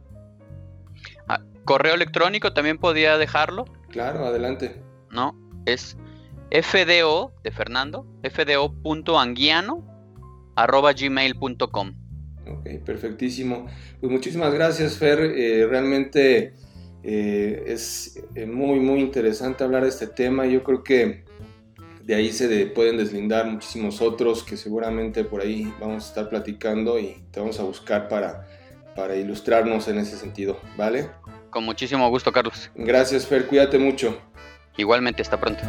[1.67, 3.65] Correo electrónico también podía dejarlo.
[3.89, 4.81] Claro, adelante.
[5.11, 5.97] No, es
[6.49, 9.83] fdo de Fernando, fdo.anguiano
[10.55, 11.93] arroba gmail.com.
[12.49, 13.67] Ok, perfectísimo.
[13.99, 15.19] Pues muchísimas gracias, Fer.
[15.19, 16.53] Eh, realmente
[17.03, 20.45] eh, es eh, muy, muy interesante hablar de este tema.
[20.45, 21.23] Yo creo que
[22.03, 26.97] de ahí se pueden deslindar muchísimos otros que seguramente por ahí vamos a estar platicando
[26.99, 28.47] y te vamos a buscar para,
[28.95, 31.09] para ilustrarnos en ese sentido, ¿vale?
[31.49, 32.71] Con muchísimo gusto, Carlos.
[32.75, 34.17] Gracias, Fer, cuídate mucho.
[34.77, 35.63] Igualmente, hasta pronto.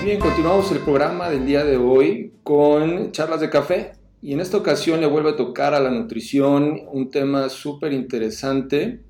[0.00, 3.92] Y bien, continuamos el programa del día de hoy con charlas de café.
[4.22, 9.00] Y en esta ocasión le vuelve a tocar a la nutrición un tema súper interesante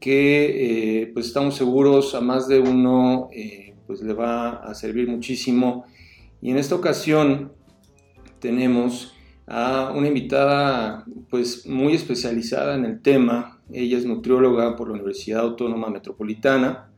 [0.00, 5.08] que eh, pues estamos seguros a más de uno eh, pues le va a servir
[5.08, 5.84] muchísimo.
[6.40, 7.52] Y en esta ocasión
[8.38, 9.14] tenemos
[9.46, 13.60] a una invitada pues muy especializada en el tema.
[13.70, 16.88] Ella es nutrióloga por la Universidad Autónoma Metropolitana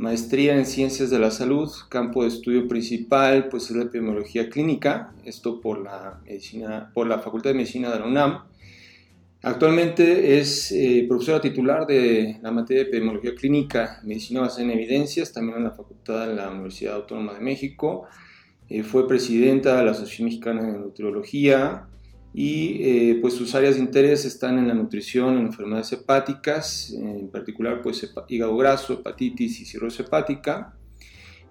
[0.00, 5.12] maestría en Ciencias de la Salud, campo de estudio principal pues es la epidemiología clínica,
[5.26, 8.44] esto por la, Facultad de Medicina de la UNAM.
[9.42, 15.34] Actualmente es eh, profesora titular de la materia de epidemiología clínica, medicina basada en evidencias,
[15.34, 18.06] también en la Facultad de la Universidad Autónoma de México.
[18.70, 21.88] Eh, fue presidenta de la Asociación Mexicana de Nutriología,
[22.32, 27.28] y eh, pues sus áreas de interés están en la nutrición, en enfermedades hepáticas, en
[27.28, 30.74] particular pues hígado graso, hepatitis y cirrosis hepática.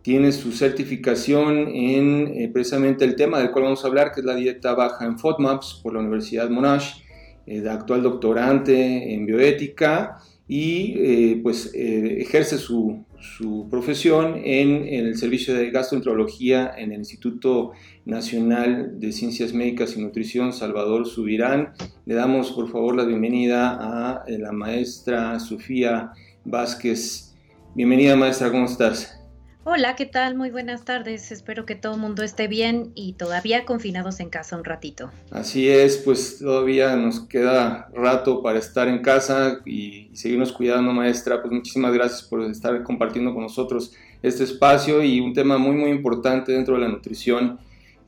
[0.01, 4.25] Tiene su certificación en eh, precisamente el tema del cual vamos a hablar, que es
[4.25, 7.01] la dieta baja en FODMAPs por la Universidad Monash,
[7.45, 10.17] eh, actual doctorante en bioética
[10.47, 17.71] y pues ejerce su, su profesión en, el servicio de gastroenterología en el Instituto
[18.09, 21.73] Nacional de Ciencias Médicas y Nutrición, Salvador Subirán.
[22.05, 26.11] Le damos por favor la bienvenida a eh, la maestra Sofía
[26.43, 27.35] Vázquez.
[27.75, 29.19] Bienvenida maestra, ¿cómo estás?
[29.65, 30.35] Hola, ¿qué tal?
[30.35, 31.31] Muy buenas tardes.
[31.31, 35.11] Espero que todo el mundo esté bien y todavía confinados en casa un ratito.
[35.29, 41.41] Así es, pues todavía nos queda rato para estar en casa y seguirnos cuidando, maestra.
[41.41, 43.93] Pues muchísimas gracias por estar compartiendo con nosotros
[44.23, 47.59] este espacio y un tema muy, muy importante dentro de la nutrición,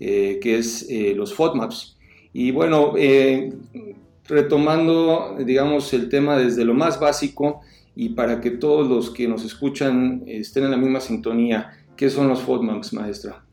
[0.02, 1.98] eh, que es eh, los FODMAPs.
[2.34, 3.54] Y bueno, eh,
[4.28, 7.62] retomando, digamos, el tema desde lo más básico,
[7.96, 11.78] y para que todos los que nos escuchan estén en la misma sintonía.
[11.96, 13.44] ¿Qué son los FODMAPs, maestra?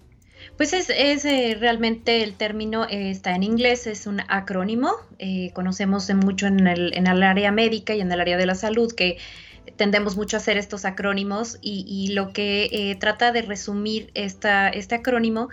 [0.57, 4.93] Pues es, eh, realmente el término eh, está en inglés, es un acrónimo.
[5.19, 8.55] Eh, conocemos mucho en el, en el, área médica y en el área de la
[8.55, 9.19] salud que
[9.77, 15.51] tendemos mucho a hacer estos acrónimos y, lo que trata de resumir esta, este acrónimo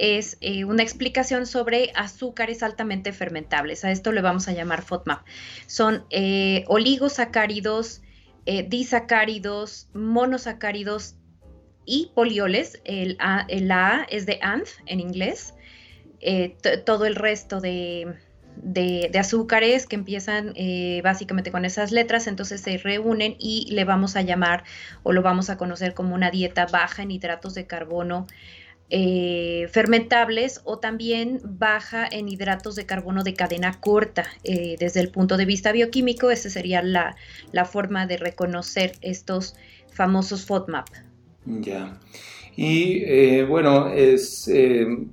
[0.00, 3.84] es una explicación sobre azúcares altamente fermentables.
[3.84, 5.26] A esto le vamos a llamar FODMAP.
[5.66, 6.04] Son
[6.66, 8.02] oligosacáridos
[8.46, 11.14] eh, disacáridos, monosacáridos
[11.84, 12.80] y polioles.
[12.84, 13.46] El A,
[14.08, 15.54] es de ANF en inglés.
[16.20, 18.16] Eh, todo el resto de,
[19.18, 24.22] azúcares que empiezan eh, básicamente con esas letras, entonces se reúnen y le vamos a
[24.22, 24.64] llamar
[25.02, 28.26] o lo vamos a conocer como una dieta baja en hidratos de carbono
[28.92, 34.24] eh, fermentables o también baja en hidratos de carbono de cadena corta.
[34.42, 37.14] Eh, desde el punto de vista bioquímico, esa sería la,
[37.64, 39.54] forma de reconocer estos
[39.92, 40.88] famosos FODMAP.
[41.46, 42.00] Ya.
[42.56, 44.50] Y eh, bueno, es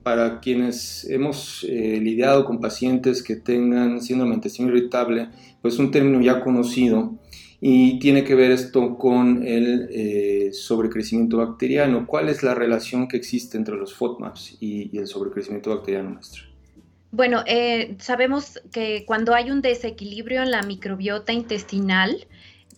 [0.01, 5.30] para quienes hemos lidiado con pacientes que tengan síndrome de intestino irritable,
[5.61, 7.13] pues un término ya conocido
[7.60, 12.05] y tiene que ver esto con el eh, sobrecrecimiento bacteriano.
[12.05, 16.43] ¿Cuál es la relación que existe entre los FODMAPs y, el sobrecrecimiento bacteriano, maestro?
[17.12, 22.28] Bueno, eh, sabemos que cuando hay un desequilibrio en la microbiota intestinal,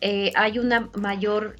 [0.01, 1.55] eh, hay una mayor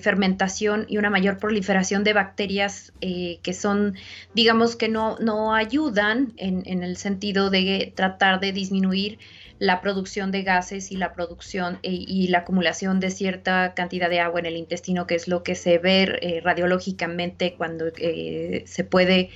[0.00, 3.94] fermentación y una mayor proliferación de bacterias que son,
[4.34, 9.18] digamos que no, no ayudan en, en, el sentido de tratar de disminuir
[9.58, 14.40] la producción de gases y la producción y, la acumulación de cierta cantidad de agua
[14.40, 19.30] en el intestino, que es lo que se ve eh, radiológicamente cuando eh, se puede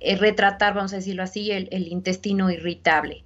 [0.00, 3.24] eh, retratar, vamos a decirlo así, el, intestino irritable.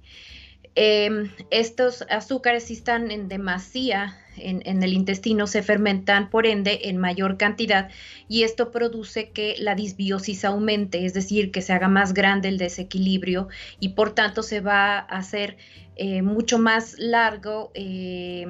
[0.75, 6.97] Em, estos azúcares si están en demasía en, el intestino se fermentan por ende en
[6.97, 7.89] mayor cantidad
[8.27, 12.57] y esto produce que la disbiosis aumente, es decir, que se haga más grande el
[12.57, 13.47] desequilibrio
[13.79, 15.57] y por tanto se va a hacer
[15.95, 18.45] eh, mucho más largo eh,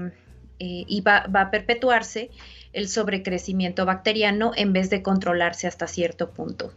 [0.60, 2.30] eh, y va, a perpetuarse
[2.74, 6.74] el sobrecrecimiento bacteriano en vez de controlarse hasta cierto punto.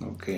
[0.00, 0.28] Ok.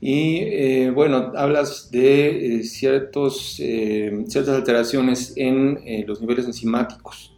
[0.00, 7.33] Y bueno, hablas de ciertos, ciertas alteraciones en los niveles enzimáticos.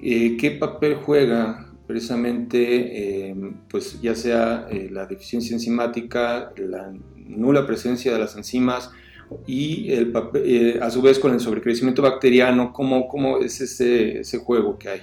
[0.00, 3.34] ¿Qué papel juega precisamente,
[3.70, 8.90] pues ya sea la deficiencia enzimática, la nula presencia de las enzimas
[9.46, 14.38] y el eh, a su vez con el sobrecrecimiento bacteriano, ¿cómo, cómo es ese, ese,
[14.38, 15.00] juego que hay?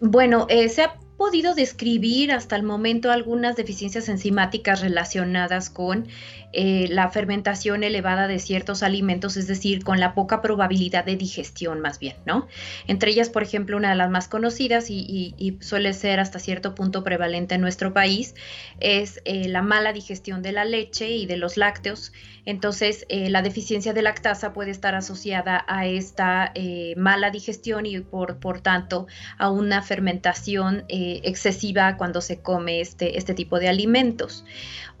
[0.00, 6.06] Bueno, eh, se ha podido describir hasta el momento algunas deficiencias enzimáticas relacionadas con
[6.54, 11.80] eh, la fermentación elevada de ciertos alimentos, es decir, con la poca probabilidad de digestión
[11.80, 12.48] más bien, ¿no?
[12.86, 17.04] Entre ellas, por ejemplo, una de las más conocidas y, suele ser hasta cierto punto
[17.04, 18.34] prevalente en nuestro país,
[18.80, 22.12] es eh, la mala digestión de la leche y de los lácteos.
[22.46, 26.54] Entonces, eh, la deficiencia de lactasa puede estar asociada a esta
[26.96, 33.34] mala digestión y por, por tanto a una fermentación excesiva cuando se come este, este
[33.34, 34.44] tipo de alimentos.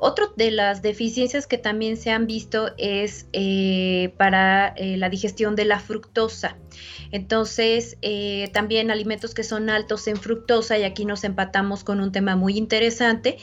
[0.00, 5.56] Otra de las deficiencias que también se han visto es eh, para eh, la digestión
[5.56, 6.56] de la fructosa.
[7.10, 12.12] Entonces, eh, también alimentos que son altos en fructosa, y aquí nos empatamos con un
[12.12, 13.38] tema muy interesante,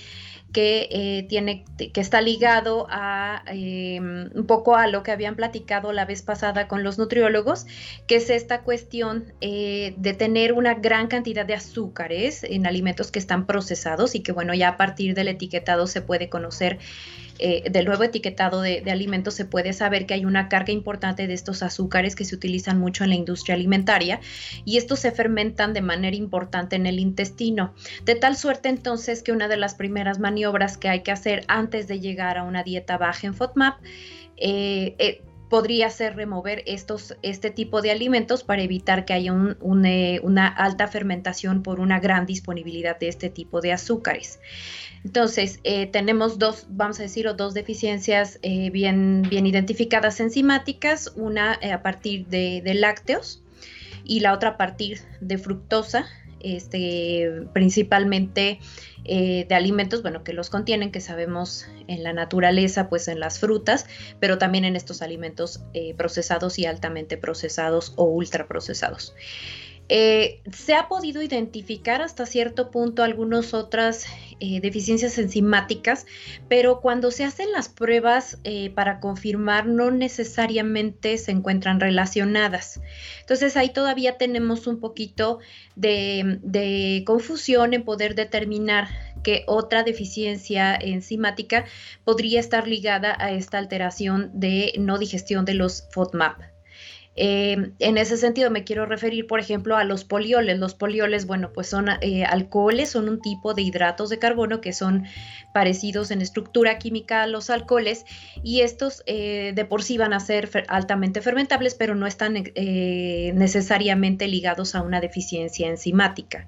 [0.56, 5.92] que eh, tiene que está ligado a em, un poco a lo que habían platicado
[5.92, 7.66] la vez pasada con los nutriólogos,
[8.08, 13.20] que es esta cuestión eh, de tener una gran cantidad de azúcares en alimentos que
[13.20, 16.80] están procesados y que bueno, ya a partir del etiquetado se puede conocer
[17.40, 21.34] eh, del nuevo etiquetado de, alimentos se puede saber que hay una carga importante de
[21.34, 24.22] estos azúcares que se utilizan mucho en la industria alimentaria
[24.64, 27.74] y estos se fermentan de manera importante en el intestino.
[28.06, 31.88] De tal suerte entonces que una de las primeras maniobras que hay que hacer antes
[31.88, 33.80] de llegar a una dieta baja en FODMAP
[34.38, 40.48] eh, eh, podría ser remover estos, este tipo de alimentos para evitar que haya una
[40.48, 44.40] alta fermentación por una gran disponibilidad de este tipo de azúcares.
[45.06, 51.60] Entonces, eh, tenemos dos, vamos a decir, dos deficiencias eh, bien, bien identificadas enzimáticas, una
[51.62, 53.44] eh, a partir de, lácteos
[54.04, 56.08] y la otra a partir de fructosa,
[56.46, 58.60] este, principalmente
[59.04, 63.86] de alimentos, bueno, que los contienen, que sabemos en la naturaleza, pues en las frutas,
[64.20, 65.64] pero también en estos alimentos
[65.96, 69.14] procesados y altamente procesados o ultraprocesados.
[69.88, 74.06] Eh, se ha podido identificar hasta cierto punto algunas otras
[74.40, 76.08] eh, deficiencias enzimáticas,
[76.50, 82.82] pero cuando se hacen las pruebas eh, para confirmar no necesariamente se encuentran relacionadas.
[83.20, 85.40] Entonces ahí todavía tenemos un poquito
[85.76, 88.88] de, confusión en poder determinar
[89.24, 91.66] que otra deficiencia enzimática
[92.04, 96.55] podría estar ligada a esta alteración de no digestión de los FODMAP.
[97.18, 100.60] Eh, en ese sentido me quiero referir, por ejemplo, a los polioles.
[100.60, 104.74] Los polioles, bueno, pues son eh, alcoholes, son un tipo de hidratos de carbono que
[104.74, 105.06] son
[105.54, 108.06] parecidos en estructura química a los alcoholes
[108.44, 114.28] y estos eh, de por sí van a ser altamente fermentables, pero no están necesariamente
[114.28, 116.48] ligados a una deficiencia enzimática.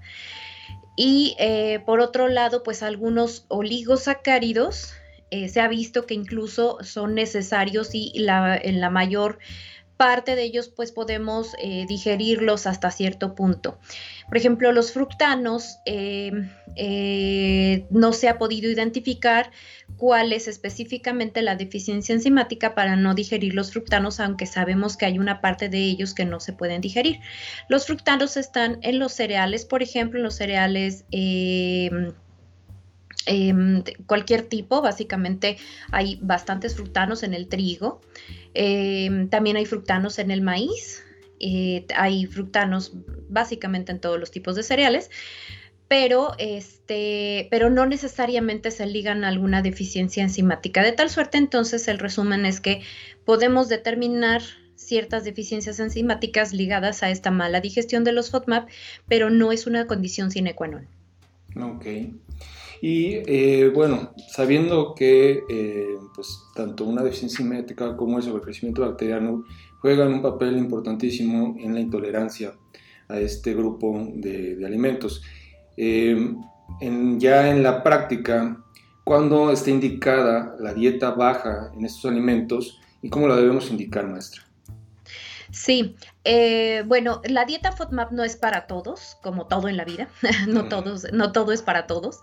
[0.97, 1.37] Y
[1.85, 4.93] por otro lado, pues algunos oligosacáridos
[5.29, 9.37] se ha visto que incluso son necesarios y en la mayor
[9.97, 13.79] parte de ellos pues podemos eh, digerirlos hasta cierto punto.
[14.27, 16.31] Por ejemplo, los fructanos eh,
[16.75, 19.51] eh, no se ha podido identificar
[19.97, 25.17] cuál es específicamente la deficiencia enzimática para no digerir los fructanos, aunque sabemos que hay
[25.17, 27.19] una parte de ellos que no se pueden digerir.
[27.67, 31.05] Los fructanos están en los cereales, por ejemplo, en los cereales...
[33.27, 35.57] Em, cualquier tipo, básicamente
[35.91, 38.01] hay bastantes fructanos en el trigo,
[38.59, 41.03] Em, también hay fructanos en el maíz,
[41.39, 42.93] eh, hay fructanos
[43.29, 45.11] básicamente en todos los tipos de cereales,
[45.87, 50.81] pero, este, pero no necesariamente se ligan a alguna deficiencia enzimática.
[50.81, 52.81] De tal suerte, entonces, el resumen es que
[53.25, 54.41] podemos determinar
[54.75, 58.69] ciertas deficiencias enzimáticas ligadas a esta mala digestión de los FODMAP,
[59.07, 60.87] pero no es una condición sine qua non.
[61.61, 61.85] Ok.
[62.81, 69.45] Y eh, bueno, sabiendo que eh, pues, tanto una deficiencia simétrica como el sobrecrecimiento bacteriano
[69.79, 72.53] juegan un papel importantísimo en la intolerancia
[73.07, 75.23] a este grupo de, alimentos.
[75.75, 76.35] Eh,
[77.17, 78.63] ya en la práctica,
[79.03, 84.43] ¿cuándo está indicada la dieta baja en estos alimentos y cómo la debemos indicar, maestra?
[85.51, 85.95] Sí,
[86.29, 90.09] eh, bueno, la dieta FODMAP no es para todos, como todo en la vida,
[90.47, 92.19] no todos, no todo es para todos.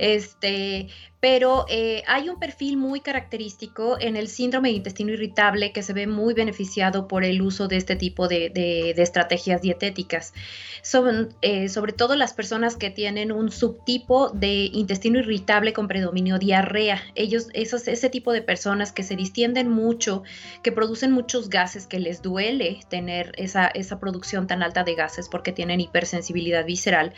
[0.00, 0.88] Este,
[1.24, 5.94] pero eh, hay un perfil muy característico en el síndrome de intestino irritable que se
[5.94, 10.34] ve muy beneficiado por el uso de este tipo de, estrategias dietéticas.
[10.82, 16.38] Son eh, sobre todo las personas que tienen un subtipo de intestino irritable con predominio
[16.38, 17.00] diarrea.
[17.14, 20.24] Ellos, ese tipo de personas que se distienden mucho,
[20.62, 25.30] que producen muchos gases, que les duele tener esa, esa producción tan alta de gases
[25.30, 27.14] porque tienen hipersensibilidad visceral.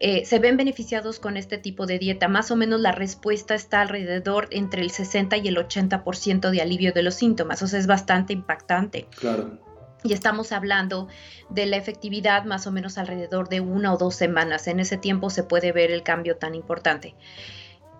[0.00, 2.28] Eh, se ven beneficiados con este tipo de dieta.
[2.28, 6.92] Más o menos la respuesta está alrededor entre el 60 y el 80% de alivio
[6.92, 9.06] de los síntomas, o sea, es bastante impactante.
[9.18, 9.58] Claro.
[10.06, 11.08] y estamos hablando
[11.48, 14.66] de la efectividad más o menos alrededor de una o dos semanas.
[14.68, 17.14] En ese tiempo se puede ver el cambio tan importante.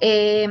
[0.01, 0.49] Eh,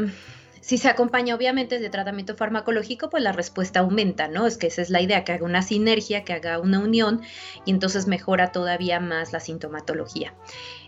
[0.63, 4.47] si se acompaña obviamente de tratamiento farmacológico, pues la respuesta aumenta, ¿no?
[4.47, 7.21] Es que esa es la idea, que haga una sinergia, que haga una unión
[7.65, 10.33] y entonces mejora todavía más la sintomatología.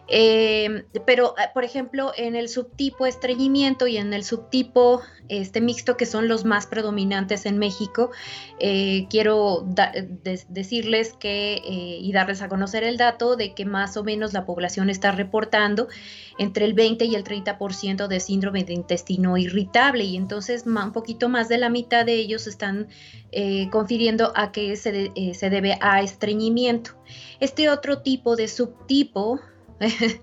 [0.08, 5.98] Eh, pero, ah, por ejemplo, en el subtipo estreñimiento y en el subtipo este mixto,
[5.98, 8.12] que son los más predominantes en México,
[8.60, 9.66] eh, quiero
[10.50, 14.46] decirles que eh, y darles a conocer el dato de que más o menos la
[14.46, 15.88] población está reportando
[16.38, 21.28] entre el 20 y el 30% de síndrome de intestino irritable y entonces un poquito
[21.28, 22.88] más de la mitad de ellos están
[23.72, 26.92] confiriendo a que se, se debe a estreñimiento.
[27.40, 29.42] Este otro tipo de subtipo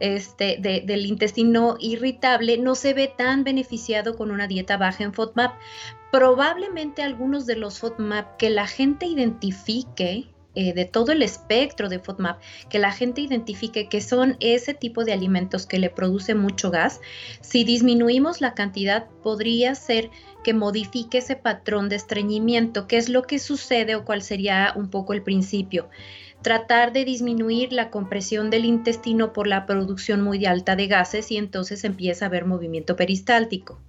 [0.00, 5.54] este, del intestino irritable no se ve tan beneficiado con una dieta baja en FODMAP.
[6.10, 11.98] Probablemente algunos de los FODMAP que la gente identifique eh, de todo el espectro de
[11.98, 12.40] FODMAP,
[12.70, 17.00] que la gente identifique que son ese tipo de alimentos que le produce mucho gas,
[17.40, 20.10] si disminuimos la cantidad podría ser
[20.44, 24.90] que modifique ese patrón de estreñimiento, qué es lo que sucede o cuál sería un
[24.90, 25.88] poco el principio
[26.44, 31.38] tratar de disminuir la compresión del intestino por la producción muy alta de gases y
[31.38, 33.80] entonces empieza a haber movimiento peristáltico.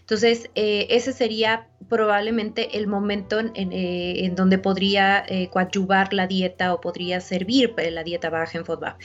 [0.00, 6.72] Entonces, eh, ese sería probablemente el momento en, eh, donde podría eh, coadyuvar la dieta
[6.72, 8.98] o podría servir la dieta baja en FODMAP.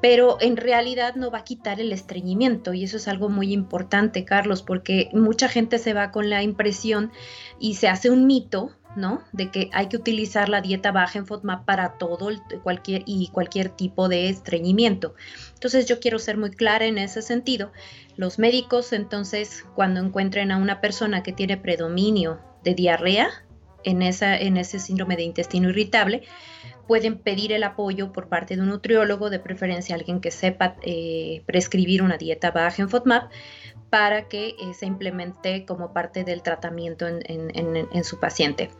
[0.00, 4.24] Pero en realidad no va a quitar el estreñimiento y eso es algo muy importante,
[4.24, 7.10] Carlos, porque mucha gente se va con la impresión
[7.58, 9.22] y se hace un mito ¿no?
[9.32, 12.30] De que hay que utilizar la dieta baja en FODMAP para todo
[12.62, 15.14] cualquier, y cualquier tipo de estreñimiento.
[15.54, 17.72] Entonces yo quiero ser muy clara en ese sentido.
[18.16, 23.28] Los médicos entonces cuando encuentren a una persona que tiene predominio de diarrea
[23.84, 26.22] en, esa, en ese síndrome de intestino irritable,
[26.86, 31.42] pueden pedir el apoyo por parte de un nutriólogo, de preferencia alguien que sepa eh,
[31.46, 33.30] prescribir una dieta baja en FODMAP
[33.90, 38.70] para que eh, se implemente como parte del tratamiento en, su paciente.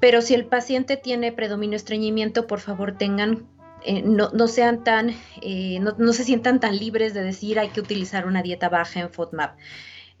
[0.00, 3.46] Pero si el paciente tiene predominio estreñimiento, por favor tengan,
[3.84, 8.26] eh, no, sean tan, eh, no, se sientan tan libres de decir hay que utilizar
[8.26, 9.56] una dieta baja en FODMAP.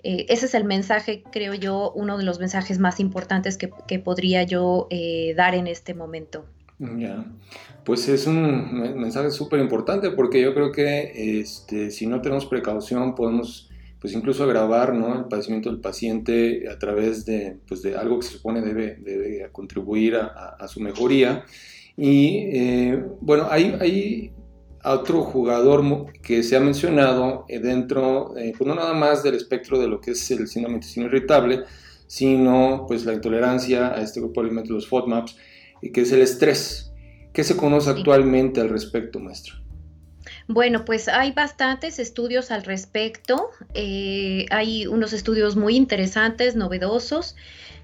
[0.02, 4.42] ese es el mensaje, creo yo, uno de los mensajes más importantes que, que podría
[4.44, 4.88] yo
[5.36, 6.46] dar en este momento.
[6.78, 7.24] Ya,
[7.84, 13.14] pues es un mensaje súper importante porque yo creo que este, si no tenemos precaución
[13.14, 13.70] podemos
[14.04, 15.20] pues incluso agravar ¿no?
[15.20, 19.48] el padecimiento del paciente a través de, pues de algo que se supone debe, debe
[19.50, 21.46] contribuir a, su mejoría.
[21.96, 24.32] Y eh, bueno, hay, hay
[24.84, 29.78] otro jugador que se ha mencionado eh, dentro, eh, pues no nada más del espectro
[29.78, 31.62] de lo que es el síndrome intestino irritable,
[32.06, 35.34] sino pues la intolerancia a este grupo de alimentos, los FODMAPs,
[35.80, 36.92] que es el estrés.
[37.32, 39.63] ¿Qué se conoce actualmente al respecto, maestro?
[40.46, 43.50] Bueno, pues hay bastantes estudios al respecto.
[43.72, 47.34] Eh, hay unos estudios muy interesantes, novedosos,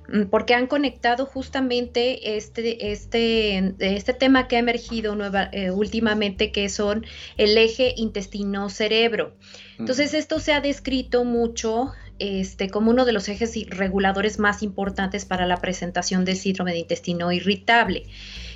[0.08, 6.52] mm, porque han conectado justamente este, este, este tema que ha emergido nueva, eh, últimamente,
[6.52, 7.06] que son
[7.38, 9.32] el eje intestino-cerebro.
[9.78, 15.24] Entonces, esto se ha descrito mucho este, como uno de los ejes reguladores más importantes
[15.24, 18.04] para la presentación de síndrome de intestino irritable.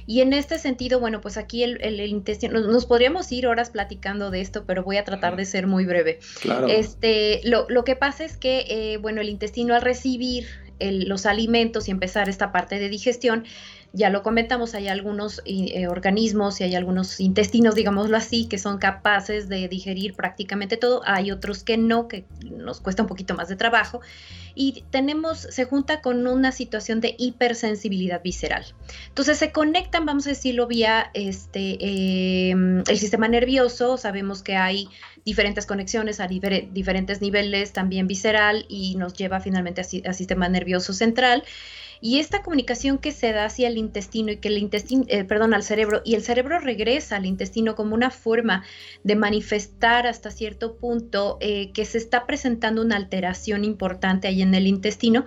[0.07, 4.40] Y en este sentido, bueno, pues aquí el, intestino, nos, podríamos ir horas platicando de
[4.40, 6.18] esto, pero voy a tratar de ser muy breve.
[6.40, 6.66] Claro.
[6.68, 10.46] Este, lo, lo que pasa es que, eh, bueno, el intestino al recibir
[10.80, 13.44] los alimentos y empezar esta parte de digestión,
[13.95, 18.78] ya lo comentamos, hay algunos eh, organismos y hay algunos intestinos, digámoslo así, que son
[18.78, 23.49] capaces de digerir prácticamente todo, hay otros que no, que nos cuesta un poquito más
[23.49, 24.01] de trabajo
[24.57, 28.64] y tenemos, se junta con una situación de hipersensibilidad visceral.
[29.09, 31.78] Entonces se conectan, vamos a decirlo, vía este,
[32.51, 34.88] em, el sistema nervioso, sabemos que hay
[35.24, 41.45] diferentes conexiones a diferentes niveles, también visceral, y nos lleva finalmente al sistema nervioso central.
[42.07, 45.55] Y esta comunicación que se da hacia el intestino y que el intestino, eh, perdón,
[45.55, 48.62] al cerebro, y el cerebro regresa al intestino como una forma
[49.05, 54.55] de manifestar hasta cierto punto eh, que se está presentando una alteración importante ahí en
[54.55, 55.24] el intestino,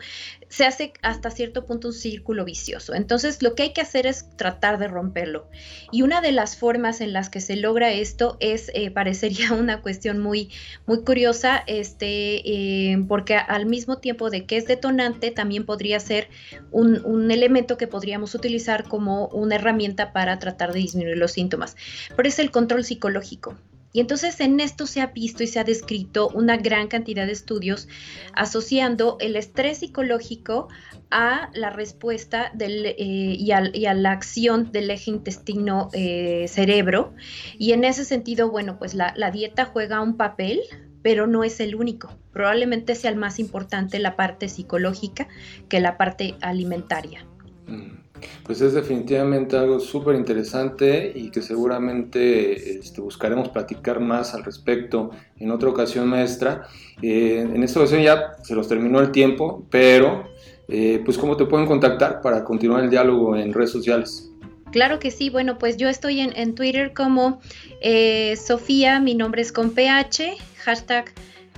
[0.49, 2.93] se hace hasta cierto punto un círculo vicioso.
[2.93, 5.49] Entonces, lo que hay que hacer es tratar de romperlo.
[5.91, 9.81] Y una de las formas en las que se logra esto es, eh, parecería una
[9.81, 10.49] cuestión muy,
[10.85, 16.29] muy curiosa, este, eh, porque al mismo tiempo de que es detonante, también podría ser
[16.71, 21.75] un, un, elemento que podríamos utilizar como una herramienta para tratar de disminuir los síntomas.
[22.15, 23.57] Pero es el control psicológico.
[23.97, 27.31] Y entonces en esto se ha visto y se ha descrito una gran cantidad de
[27.31, 27.87] estudios
[28.31, 30.67] asociando el estrés psicológico
[31.09, 37.15] a la respuesta del, eh, y, a, la acción del eje intestino-cerebro.
[37.17, 40.61] Eh, y en ese sentido, bueno, pues la, dieta juega un papel,
[41.01, 42.15] pero no es el único.
[42.31, 45.27] Probablemente sea el más importante la parte psicológica
[45.69, 47.25] que la parte alimentaria.
[47.65, 48.06] Mm.
[48.43, 55.11] Pues es definitivamente algo súper interesante y que seguramente este, buscaremos platicar más al respecto
[55.37, 56.67] en otra ocasión, maestra.
[57.01, 60.27] Eh, en esta ocasión ya se nos terminó el tiempo, pero
[60.67, 64.31] eh, pues cómo te pueden contactar para continuar el diálogo en redes sociales.
[64.71, 67.39] Claro que sí, bueno, pues yo estoy en, Twitter como
[67.81, 71.13] eh, Sofía, mi nombre es con PH, hashtag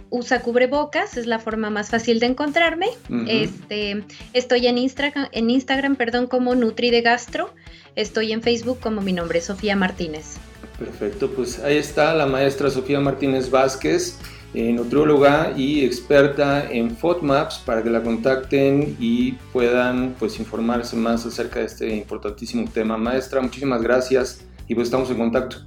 [0.09, 2.87] usa cubrebocas, es la forma más fácil de encontrarme.
[3.27, 4.03] este,
[4.33, 7.53] estoy en Instagram, en Instagram perdón, como Nutri de Gastro.
[7.95, 10.37] Estoy en Facebook como mi nombre, Sofía Martínez.
[10.77, 14.17] Perfecto, pues ahí está la maestra Sofía Martínez Vázquez,
[14.53, 21.25] eh, nutrióloga y experta en FODMAPs para que la contacten y puedan pues informarse más
[21.25, 22.97] acerca de este importantísimo tema.
[22.97, 25.57] Maestra, muchísimas gracias y pues estamos en contacto.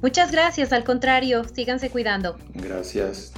[0.00, 2.36] Muchas gracias, al contrario, síganse cuidando.
[2.54, 3.32] Gracias.